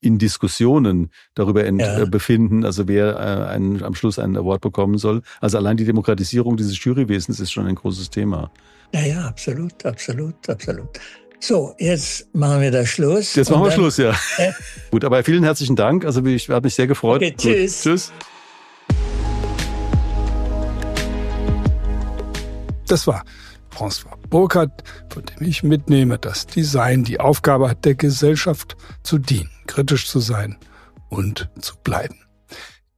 in 0.00 0.18
Diskussionen 0.18 1.10
darüber 1.34 1.64
ent, 1.64 1.80
ja. 1.80 2.02
Äh, 2.02 2.06
befinden, 2.06 2.64
also 2.64 2.86
wer 2.88 3.16
äh, 3.16 3.50
einen, 3.50 3.82
am 3.82 3.94
Schluss 3.94 4.18
einen 4.18 4.36
Award 4.36 4.60
bekommen 4.60 4.98
soll. 4.98 5.22
Also 5.40 5.58
allein 5.58 5.76
die 5.76 5.84
Demokratisierung 5.84 6.56
dieses 6.56 6.82
Jurywesens 6.82 7.40
ist 7.40 7.50
schon 7.50 7.66
ein 7.66 7.74
großes 7.74 8.10
Thema. 8.10 8.50
Ja, 8.92 9.00
ja, 9.00 9.26
absolut, 9.26 9.84
absolut, 9.84 10.48
absolut. 10.48 10.88
So, 11.40 11.74
jetzt 11.78 12.34
machen 12.34 12.60
wir 12.60 12.70
da 12.70 12.84
Schluss. 12.86 13.34
Jetzt 13.34 13.50
machen 13.50 13.64
wir 13.64 13.70
dann, 13.70 13.78
Schluss, 13.78 13.96
ja. 13.98 14.14
Äh, 14.38 14.52
Gut, 14.90 15.04
aber 15.04 15.22
vielen 15.24 15.44
herzlichen 15.44 15.76
Dank. 15.76 16.04
Also 16.04 16.24
ich 16.24 16.48
habe 16.48 16.66
mich 16.66 16.74
sehr 16.74 16.86
gefreut. 16.86 17.22
Okay, 17.22 17.34
tschüss. 17.36 17.82
Gut, 17.82 17.92
tschüss. 17.92 18.12
Das 22.86 23.06
war 23.06 23.24
François 23.74 24.16
Burkhardt, 24.30 24.84
von 25.10 25.24
dem 25.24 25.46
ich 25.46 25.62
mitnehme, 25.62 26.18
dass 26.18 26.46
Design 26.46 27.04
die 27.04 27.20
Aufgabe 27.20 27.68
hat, 27.70 27.84
der 27.84 27.94
Gesellschaft 27.94 28.76
zu 29.02 29.18
dienen. 29.18 29.50
Kritisch 29.66 30.08
zu 30.08 30.20
sein 30.20 30.56
und 31.08 31.48
zu 31.60 31.74
bleiben. 31.82 32.16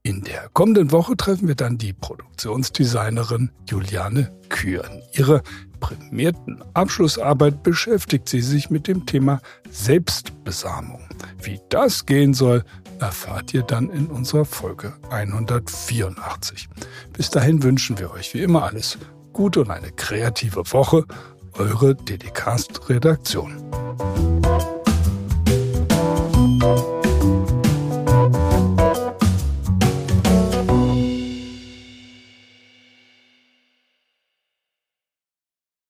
In 0.01 0.23
der 0.23 0.49
kommenden 0.53 0.91
Woche 0.91 1.17
treffen 1.17 1.47
wir 1.47 1.55
dann 1.55 1.77
die 1.77 1.93
Produktionsdesignerin 1.93 3.51
Juliane 3.69 4.31
Kühren. 4.47 5.03
Ihre 5.11 5.43
prämierten 5.79 6.63
Abschlussarbeit 6.73 7.63
beschäftigt 7.63 8.29
sie 8.29 8.41
sich 8.41 8.69
mit 8.69 8.87
dem 8.87 9.05
Thema 9.05 9.41
Selbstbesamung. 9.69 11.01
Wie 11.41 11.59
das 11.69 12.05
gehen 12.05 12.33
soll, 12.33 12.63
erfahrt 12.99 13.53
ihr 13.53 13.63
dann 13.63 13.89
in 13.89 14.07
unserer 14.07 14.45
Folge 14.45 14.93
184. 15.09 16.69
Bis 17.13 17.29
dahin 17.29 17.61
wünschen 17.63 17.99
wir 17.99 18.11
euch 18.11 18.33
wie 18.33 18.41
immer 18.41 18.63
alles 18.63 18.97
Gute 19.33 19.61
und 19.61 19.71
eine 19.71 19.91
kreative 19.91 20.63
Woche. 20.71 21.05
Eure 21.53 21.95
DDcast 21.95 22.89
Redaktion. 22.89 23.53